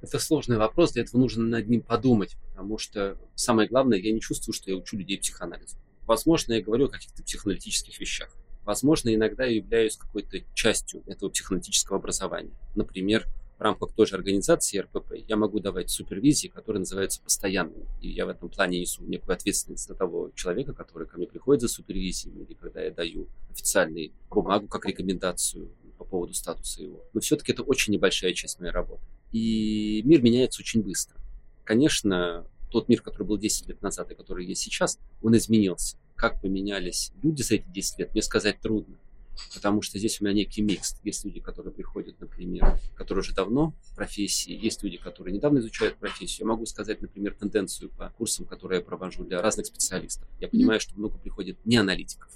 Это 0.00 0.18
сложный 0.18 0.56
вопрос, 0.56 0.92
для 0.92 1.02
этого 1.02 1.20
нужно 1.20 1.44
над 1.44 1.68
ним 1.68 1.82
подумать, 1.82 2.34
потому 2.48 2.78
что 2.78 3.18
самое 3.34 3.68
главное, 3.68 3.98
я 3.98 4.10
не 4.10 4.22
чувствую, 4.22 4.54
что 4.54 4.70
я 4.70 4.78
учу 4.78 4.96
людей 4.96 5.18
психоанализу. 5.18 5.76
Возможно, 6.06 6.54
я 6.54 6.62
говорю 6.62 6.86
о 6.86 6.88
каких-то 6.88 7.22
психоаналитических 7.22 8.00
вещах. 8.00 8.30
Возможно, 8.66 9.14
иногда 9.14 9.44
я 9.44 9.54
являюсь 9.54 9.96
какой-то 9.96 10.40
частью 10.52 11.04
этого 11.06 11.30
психоаналитического 11.30 11.98
образования. 11.98 12.50
Например, 12.74 13.24
в 13.58 13.62
рамках 13.62 13.92
той 13.92 14.06
же 14.06 14.16
организации 14.16 14.78
РПП 14.78 15.12
я 15.28 15.36
могу 15.36 15.60
давать 15.60 15.88
супервизии, 15.88 16.48
которые 16.48 16.80
называются 16.80 17.22
постоянными. 17.22 17.86
И 18.02 18.08
я 18.08 18.26
в 18.26 18.28
этом 18.28 18.48
плане 18.48 18.80
несу 18.80 19.04
некую 19.04 19.34
ответственность 19.34 19.86
за 19.86 19.94
того 19.94 20.32
человека, 20.34 20.74
который 20.74 21.06
ко 21.06 21.16
мне 21.16 21.28
приходит 21.28 21.62
за 21.62 21.68
супервизией, 21.68 22.34
или 22.42 22.54
когда 22.54 22.82
я 22.82 22.90
даю 22.90 23.28
официальную 23.52 24.10
бумагу 24.28 24.66
как 24.66 24.84
рекомендацию 24.84 25.70
по 25.96 26.04
поводу 26.04 26.34
статуса 26.34 26.82
его. 26.82 27.04
Но 27.14 27.20
все-таки 27.20 27.52
это 27.52 27.62
очень 27.62 27.92
небольшая 27.92 28.34
часть 28.34 28.58
моей 28.58 28.72
работы. 28.72 29.00
И 29.30 30.02
мир 30.04 30.22
меняется 30.22 30.60
очень 30.60 30.82
быстро. 30.82 31.16
Конечно, 31.62 32.44
тот 32.72 32.88
мир, 32.88 33.00
который 33.00 33.28
был 33.28 33.38
10 33.38 33.68
лет 33.68 33.80
назад 33.80 34.10
и 34.10 34.16
который 34.16 34.44
есть 34.44 34.60
сейчас, 34.60 34.98
он 35.22 35.36
изменился 35.36 35.96
как 36.16 36.40
поменялись 36.40 37.12
люди 37.22 37.42
за 37.42 37.56
эти 37.56 37.68
10 37.68 37.98
лет, 37.98 38.12
мне 38.12 38.22
сказать 38.22 38.60
трудно. 38.60 38.96
Потому 39.54 39.82
что 39.82 39.98
здесь 39.98 40.20
у 40.20 40.24
меня 40.24 40.34
некий 40.34 40.62
микс. 40.62 40.96
Есть 41.04 41.24
люди, 41.26 41.40
которые 41.40 41.72
приходят, 41.72 42.18
например, 42.20 42.80
которые 42.94 43.20
уже 43.20 43.34
давно 43.34 43.74
в 43.82 43.94
профессии, 43.94 44.52
есть 44.52 44.82
люди, 44.82 44.96
которые 44.96 45.34
недавно 45.34 45.58
изучают 45.58 45.96
профессию. 45.96 46.46
Я 46.46 46.52
могу 46.52 46.64
сказать, 46.64 47.02
например, 47.02 47.34
тенденцию 47.34 47.90
по 47.90 48.08
курсам, 48.08 48.46
которые 48.46 48.80
я 48.80 48.84
провожу 48.84 49.24
для 49.24 49.42
разных 49.42 49.66
специалистов. 49.66 50.26
Я 50.40 50.48
понимаю, 50.48 50.80
что 50.80 50.96
много 50.96 51.18
приходит 51.18 51.58
не 51.66 51.76
аналитиков, 51.76 52.32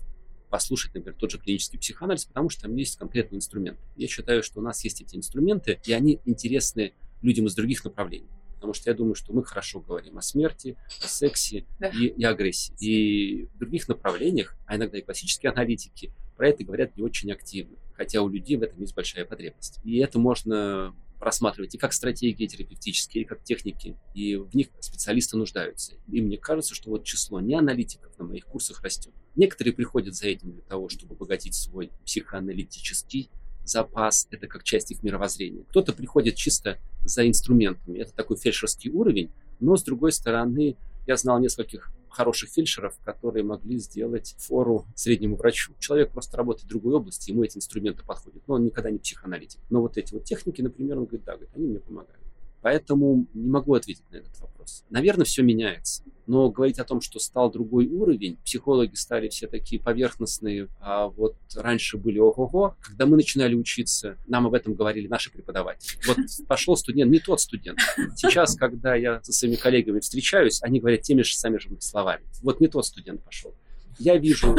послушать, 0.51 0.95
например, 0.95 1.19
тот 1.19 1.31
же 1.31 1.39
клинический 1.39 1.79
психоанализ, 1.79 2.27
потому 2.27 2.51
что 2.51 2.63
там 2.63 2.77
есть 2.77 2.99
конкретный 2.99 3.39
инструмент. 3.39 3.79
Я 3.97 4.07
считаю, 4.07 4.43
что 4.43 4.61
у 4.61 4.63
нас 4.63 4.85
есть 4.85 5.01
эти 5.01 5.17
инструменты, 5.17 5.81
и 5.87 5.93
они 5.93 6.21
интересны 6.27 6.93
людям 7.23 7.47
из 7.47 7.55
других 7.55 7.83
направлений 7.85 8.29
потому 8.61 8.75
что 8.75 8.91
я 8.91 8.95
думаю, 8.95 9.15
что 9.15 9.33
мы 9.33 9.43
хорошо 9.43 9.81
говорим 9.81 10.19
о 10.19 10.23
смерти, 10.23 10.77
о 11.03 11.09
сексе 11.09 11.65
да. 11.79 11.89
и, 11.89 12.09
и 12.09 12.25
агрессии. 12.25 12.75
И 12.79 13.47
в 13.55 13.59
других 13.59 13.89
направлениях, 13.89 14.55
а 14.67 14.77
иногда 14.77 14.99
и 14.99 15.01
классические 15.01 15.51
аналитики, 15.51 16.13
про 16.37 16.51
это 16.51 16.63
говорят 16.63 16.95
не 16.95 17.03
очень 17.03 17.33
активно, 17.33 17.79
хотя 17.95 18.21
у 18.21 18.29
людей 18.29 18.59
в 18.59 18.63
этом 18.63 18.79
есть 18.79 18.95
большая 18.95 19.25
потребность. 19.25 19.81
И 19.83 19.97
это 19.99 20.19
можно 20.19 20.95
рассматривать 21.19 21.75
и 21.75 21.79
как 21.79 21.95
стратегии 21.95 22.47
терапевтические, 22.47 23.25
и 23.25 23.27
как 23.27 23.43
техники, 23.45 23.97
и 24.15 24.37
в 24.37 24.55
них 24.55 24.69
специалисты 24.81 25.39
нуждаются. 25.39 25.95
И 26.13 26.21
мне 26.21 26.37
кажется, 26.37 26.75
что 26.75 26.91
вот 26.91 27.05
число 27.05 27.41
не 27.41 27.55
аналитиков 27.55 28.19
на 28.19 28.27
моих 28.27 28.45
курсах 28.45 28.83
растет. 28.83 29.15
Некоторые 29.37 29.73
приходят 29.73 30.15
за 30.15 30.29
этим 30.29 30.53
для 30.53 30.63
того, 30.63 30.91
чтобы 30.91 31.15
обогатить 31.15 31.55
свой 31.55 31.93
психоаналитический 32.05 33.31
запас, 33.71 34.27
это 34.31 34.47
как 34.47 34.63
часть 34.65 34.91
их 34.91 35.03
мировоззрения. 35.03 35.65
Кто-то 35.71 35.93
приходит 35.93 36.37
чисто 36.37 36.79
за 37.05 37.27
инструментами, 37.27 37.99
это 37.99 38.13
такой 38.15 38.37
фельдшерский 38.37 38.91
уровень, 38.91 39.31
но 39.61 39.77
с 39.77 39.83
другой 39.83 40.13
стороны, 40.13 40.77
я 41.07 41.17
знал 41.17 41.41
нескольких 41.41 41.93
хороших 42.11 42.51
фельдшеров, 42.51 42.99
которые 43.05 43.45
могли 43.45 43.79
сделать 43.79 44.35
фору 44.39 44.87
среднему 44.95 45.37
врачу. 45.37 45.75
Человек 45.79 46.11
просто 46.11 46.37
работает 46.37 46.65
в 46.65 46.69
другой 46.69 46.95
области, 46.95 47.31
ему 47.31 47.45
эти 47.45 47.57
инструменты 47.57 48.05
подходят, 48.05 48.43
но 48.47 48.55
он 48.55 48.65
никогда 48.65 48.91
не 48.91 48.99
психоаналитик. 48.99 49.61
Но 49.71 49.81
вот 49.81 49.97
эти 49.97 50.13
вот 50.13 50.25
техники, 50.25 50.61
например, 50.61 50.99
он 50.99 51.05
говорит, 51.05 51.25
да, 51.25 51.37
говорит, 51.37 51.55
они 51.55 51.69
мне 51.69 51.79
помогают. 51.79 52.20
Поэтому 52.63 53.27
не 53.33 53.49
могу 53.49 53.75
ответить 53.75 54.05
на 54.11 54.17
этот 54.17 54.39
вопрос. 54.41 54.85
Наверное, 54.91 55.25
все 55.25 55.43
меняется. 55.43 56.03
Но 56.27 56.49
говорить 56.51 56.79
о 56.79 56.85
том, 56.85 57.01
что 57.01 57.19
стал 57.19 57.51
другой 57.51 57.89
уровень, 57.89 58.39
психологи 58.45 58.95
стали 58.95 59.29
все 59.29 59.49
такие 59.49 59.83
поверхностные, 59.83 60.69
а 60.81 61.09
вот 61.09 61.37
раньше 61.57 61.97
были 61.97 62.19
ого-го. 62.19 62.77
Когда 62.81 63.07
мы 63.07 63.17
начинали 63.17 63.55
учиться, 63.55 64.17
нам 64.29 64.47
об 64.47 64.55
этом 64.55 64.75
говорили 64.75 65.09
наши 65.09 65.33
преподаватели. 65.33 65.99
Вот 66.07 66.19
пошел 66.47 66.77
студент, 66.77 67.11
не 67.11 67.19
тот 67.19 67.41
студент. 67.41 67.81
Сейчас, 68.15 68.55
когда 68.55 68.95
я 68.95 69.21
со 69.25 69.33
своими 69.33 69.57
коллегами 69.57 69.99
встречаюсь, 69.99 70.63
они 70.63 70.79
говорят 70.79 71.03
теми 71.03 71.23
же 71.23 71.35
самыми 71.35 71.59
же 71.59 71.71
словами. 71.81 72.23
Вот 72.43 72.61
не 72.61 72.69
тот 72.69 72.87
студент 72.87 73.25
пошел. 73.25 73.55
Я 73.99 74.17
вижу 74.17 74.57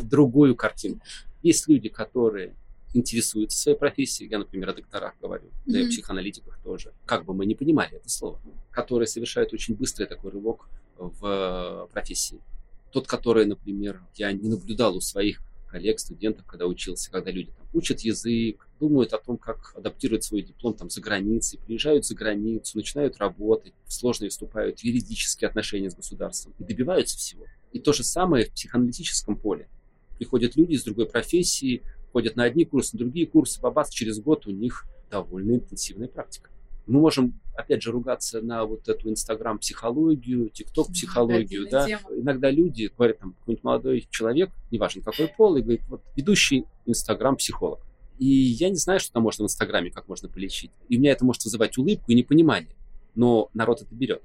другую 0.00 0.54
картинку. 0.54 1.04
Есть 1.42 1.66
люди, 1.68 1.88
которые 1.88 2.54
интересуются 2.94 3.58
своей 3.58 3.78
профессией, 3.78 4.30
я, 4.30 4.38
например, 4.38 4.70
о 4.70 4.74
докторах 4.74 5.14
говорю, 5.20 5.50
да 5.66 5.80
и 5.80 5.86
о 5.86 5.88
психоаналитиках 5.88 6.58
тоже, 6.62 6.92
как 7.06 7.24
бы 7.24 7.34
мы 7.34 7.46
не 7.46 7.54
понимали 7.54 7.96
это 7.96 8.08
слово, 8.08 8.40
которые 8.70 9.06
совершают 9.06 9.52
очень 9.52 9.74
быстрый 9.74 10.06
такой 10.06 10.30
рывок 10.30 10.68
в 10.96 11.88
профессии. 11.92 12.40
Тот, 12.90 13.06
который, 13.06 13.44
например, 13.44 14.02
я 14.14 14.32
не 14.32 14.48
наблюдал 14.48 14.96
у 14.96 15.00
своих 15.00 15.42
коллег, 15.70 16.00
студентов, 16.00 16.46
когда 16.46 16.66
учился, 16.66 17.10
когда 17.10 17.30
люди 17.30 17.52
там, 17.52 17.66
учат 17.74 18.00
язык, 18.00 18.66
думают 18.80 19.12
о 19.12 19.18
том, 19.18 19.36
как 19.36 19.74
адаптировать 19.76 20.24
свой 20.24 20.40
диплом 20.40 20.72
там, 20.72 20.88
за 20.88 21.02
границей, 21.02 21.58
приезжают 21.58 22.06
за 22.06 22.14
границу, 22.14 22.78
начинают 22.78 23.18
работать, 23.18 23.74
сложно 23.86 24.30
вступают 24.30 24.80
в 24.80 24.84
юридические 24.84 25.48
отношения 25.48 25.90
с 25.90 25.94
государством 25.94 26.54
и 26.58 26.64
добиваются 26.64 27.18
всего. 27.18 27.44
И 27.72 27.80
то 27.80 27.92
же 27.92 28.02
самое 28.02 28.46
в 28.46 28.52
психоаналитическом 28.52 29.36
поле. 29.36 29.68
Приходят 30.16 30.56
люди 30.56 30.72
из 30.72 30.84
другой 30.84 31.06
профессии, 31.06 31.82
ходят 32.12 32.36
на 32.36 32.44
одни 32.44 32.64
курсы, 32.64 32.96
на 32.96 33.00
другие 33.00 33.26
курсы, 33.26 33.60
бабац, 33.60 33.90
через 33.90 34.20
год 34.20 34.46
у 34.46 34.50
них 34.50 34.86
довольно 35.10 35.52
интенсивная 35.52 36.08
практика. 36.08 36.50
Мы 36.86 37.00
можем, 37.00 37.38
опять 37.54 37.82
же, 37.82 37.92
ругаться 37.92 38.40
на 38.40 38.64
вот 38.64 38.88
эту 38.88 39.10
инстаграм-психологию, 39.10 40.48
тикток-психологию, 40.48 41.68
да. 41.70 41.86
Тема. 41.86 42.02
Иногда 42.16 42.50
люди 42.50 42.90
говорят, 42.96 43.18
там, 43.18 43.34
какой-нибудь 43.34 43.64
молодой 43.64 44.08
человек, 44.10 44.50
неважно 44.70 45.02
какой 45.02 45.28
пол, 45.28 45.56
и 45.56 45.60
говорит, 45.60 45.82
вот, 45.88 46.02
ведущий 46.16 46.64
инстаграм-психолог. 46.86 47.80
И 48.18 48.26
я 48.26 48.70
не 48.70 48.76
знаю, 48.76 49.00
что 49.00 49.12
там 49.12 49.22
можно 49.22 49.44
в 49.44 49.46
инстаграме, 49.46 49.90
как 49.90 50.08
можно 50.08 50.28
полечить. 50.30 50.70
И 50.88 50.96
у 50.96 51.00
меня 51.00 51.12
это 51.12 51.26
может 51.26 51.44
вызывать 51.44 51.76
улыбку 51.76 52.10
и 52.10 52.14
непонимание. 52.14 52.74
Но 53.14 53.50
народ 53.52 53.82
это 53.82 53.94
берет. 53.94 54.22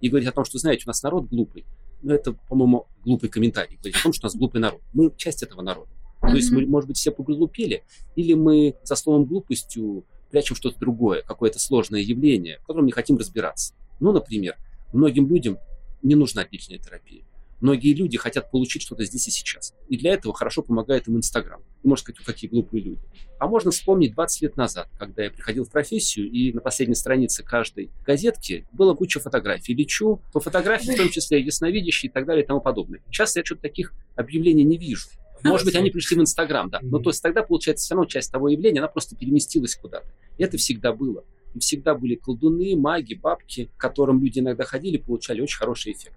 И 0.00 0.08
говорить 0.08 0.28
о 0.28 0.32
том, 0.32 0.44
что, 0.44 0.58
знаете, 0.58 0.84
у 0.86 0.88
нас 0.90 1.02
народ 1.02 1.26
глупый. 1.28 1.64
Ну, 2.02 2.12
это, 2.12 2.32
по-моему, 2.32 2.86
глупый 3.04 3.28
комментарий. 3.28 3.76
Говорить 3.76 3.96
о 3.96 4.02
том, 4.04 4.12
что 4.12 4.26
у 4.26 4.28
нас 4.28 4.36
глупый 4.36 4.60
народ. 4.60 4.80
Мы 4.92 5.12
часть 5.16 5.42
этого 5.42 5.62
народа. 5.62 5.90
То 6.26 6.36
есть 6.36 6.50
мы, 6.50 6.66
может 6.66 6.88
быть, 6.88 6.96
все 6.96 7.10
поглупели, 7.10 7.84
или 8.16 8.34
мы 8.34 8.76
за 8.82 8.96
словом 8.96 9.24
глупостью 9.24 10.04
прячем 10.30 10.56
что-то 10.56 10.78
другое, 10.80 11.22
какое-то 11.22 11.58
сложное 11.58 12.00
явление, 12.00 12.58
в 12.58 12.66
котором 12.66 12.86
не 12.86 12.92
хотим 12.92 13.16
разбираться. 13.16 13.74
Ну, 14.00 14.12
например, 14.12 14.56
многим 14.92 15.28
людям 15.28 15.58
не 16.02 16.14
нужна 16.14 16.44
длительная 16.44 16.80
терапия. 16.80 17.24
Многие 17.60 17.94
люди 17.94 18.18
хотят 18.18 18.50
получить 18.50 18.82
что-то 18.82 19.04
здесь 19.04 19.26
и 19.28 19.30
сейчас. 19.30 19.74
И 19.88 19.96
для 19.96 20.12
этого 20.12 20.34
хорошо 20.34 20.62
помогает 20.62 21.08
им 21.08 21.16
Инстаграм. 21.16 21.62
И 21.82 21.88
можно 21.88 22.02
сказать, 22.02 22.20
какие 22.26 22.50
глупые 22.50 22.82
люди. 22.82 23.00
А 23.38 23.46
можно 23.46 23.70
вспомнить 23.70 24.12
20 24.12 24.42
лет 24.42 24.56
назад, 24.56 24.88
когда 24.98 25.22
я 25.22 25.30
приходил 25.30 25.64
в 25.64 25.70
профессию, 25.70 26.30
и 26.30 26.52
на 26.52 26.60
последней 26.60 26.94
странице 26.94 27.42
каждой 27.42 27.90
газетки 28.04 28.66
было 28.72 28.94
куча 28.94 29.20
фотографий. 29.20 29.72
Лечу 29.72 30.20
по 30.32 30.40
фотографии, 30.40 30.90
в 30.90 30.96
том 30.96 31.08
числе 31.08 31.40
ясновидящие 31.40 32.10
и 32.10 32.12
так 32.12 32.26
далее 32.26 32.44
и 32.44 32.46
тому 32.46 32.60
подобное. 32.60 33.00
Сейчас 33.06 33.36
я 33.36 33.44
что-то 33.44 33.62
таких 33.62 33.94
объявлений 34.16 34.64
не 34.64 34.76
вижу. 34.76 35.08
Может 35.44 35.66
быть, 35.66 35.76
они 35.76 35.90
пришли 35.90 36.16
в 36.16 36.20
Инстаграм, 36.20 36.70
да. 36.70 36.80
Но 36.82 36.98
то 36.98 37.10
есть 37.10 37.22
тогда, 37.22 37.42
получается, 37.42 37.84
все 37.84 37.94
равно 37.94 38.08
часть 38.08 38.32
того 38.32 38.48
явления, 38.48 38.80
она 38.80 38.88
просто 38.88 39.14
переместилась 39.14 39.76
куда-то. 39.76 40.06
Это 40.38 40.56
всегда 40.56 40.92
было. 40.92 41.24
И 41.54 41.58
всегда 41.58 41.94
были 41.94 42.14
колдуны, 42.14 42.74
маги, 42.76 43.14
бабки, 43.14 43.70
к 43.76 43.80
которым 43.80 44.22
люди 44.22 44.40
иногда 44.40 44.64
ходили, 44.64 44.96
получали 44.96 45.40
очень 45.40 45.58
хороший 45.58 45.92
эффект. 45.92 46.16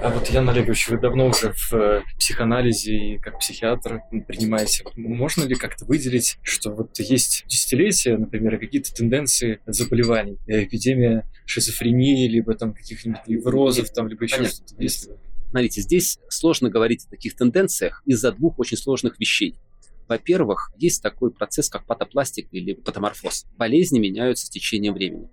А 0.00 0.10
вот, 0.10 0.28
Ян 0.28 0.48
Олегович, 0.48 0.88
вы 0.88 0.98
давно 0.98 1.26
уже 1.26 1.52
в 1.52 1.72
э, 1.74 2.02
психоанализе 2.16 2.96
и 2.96 3.18
как 3.18 3.40
психиатр 3.40 4.00
принимаете. 4.26 4.84
Можно 4.96 5.44
ли 5.44 5.54
как-то 5.54 5.84
выделить, 5.84 6.38
что 6.42 6.70
вот 6.70 6.98
есть 6.98 7.44
десятилетия, 7.46 8.16
например, 8.16 8.58
какие-то 8.58 8.94
тенденции 8.94 9.60
заболеваний, 9.66 10.38
э, 10.46 10.64
эпидемия 10.64 11.24
шизофрении, 11.48 12.28
либо 12.28 12.54
там 12.54 12.74
каких-нибудь 12.74 13.26
неврозов, 13.26 13.90
там, 13.90 14.08
либо 14.08 14.24
еще 14.24 14.44
что-то? 14.44 14.74
Если... 14.78 15.12
Смотрите, 15.50 15.80
здесь 15.80 16.18
сложно 16.28 16.68
говорить 16.68 17.06
о 17.06 17.10
таких 17.10 17.34
тенденциях 17.34 18.02
из-за 18.04 18.32
двух 18.32 18.58
очень 18.58 18.76
сложных 18.76 19.18
вещей. 19.18 19.56
Во-первых, 20.06 20.72
есть 20.76 21.02
такой 21.02 21.30
процесс, 21.30 21.68
как 21.68 21.86
патопластик 21.86 22.48
или 22.52 22.74
патоморфоз. 22.74 23.46
Болезни 23.56 23.98
меняются 23.98 24.46
с 24.46 24.50
течением 24.50 24.94
времени. 24.94 25.28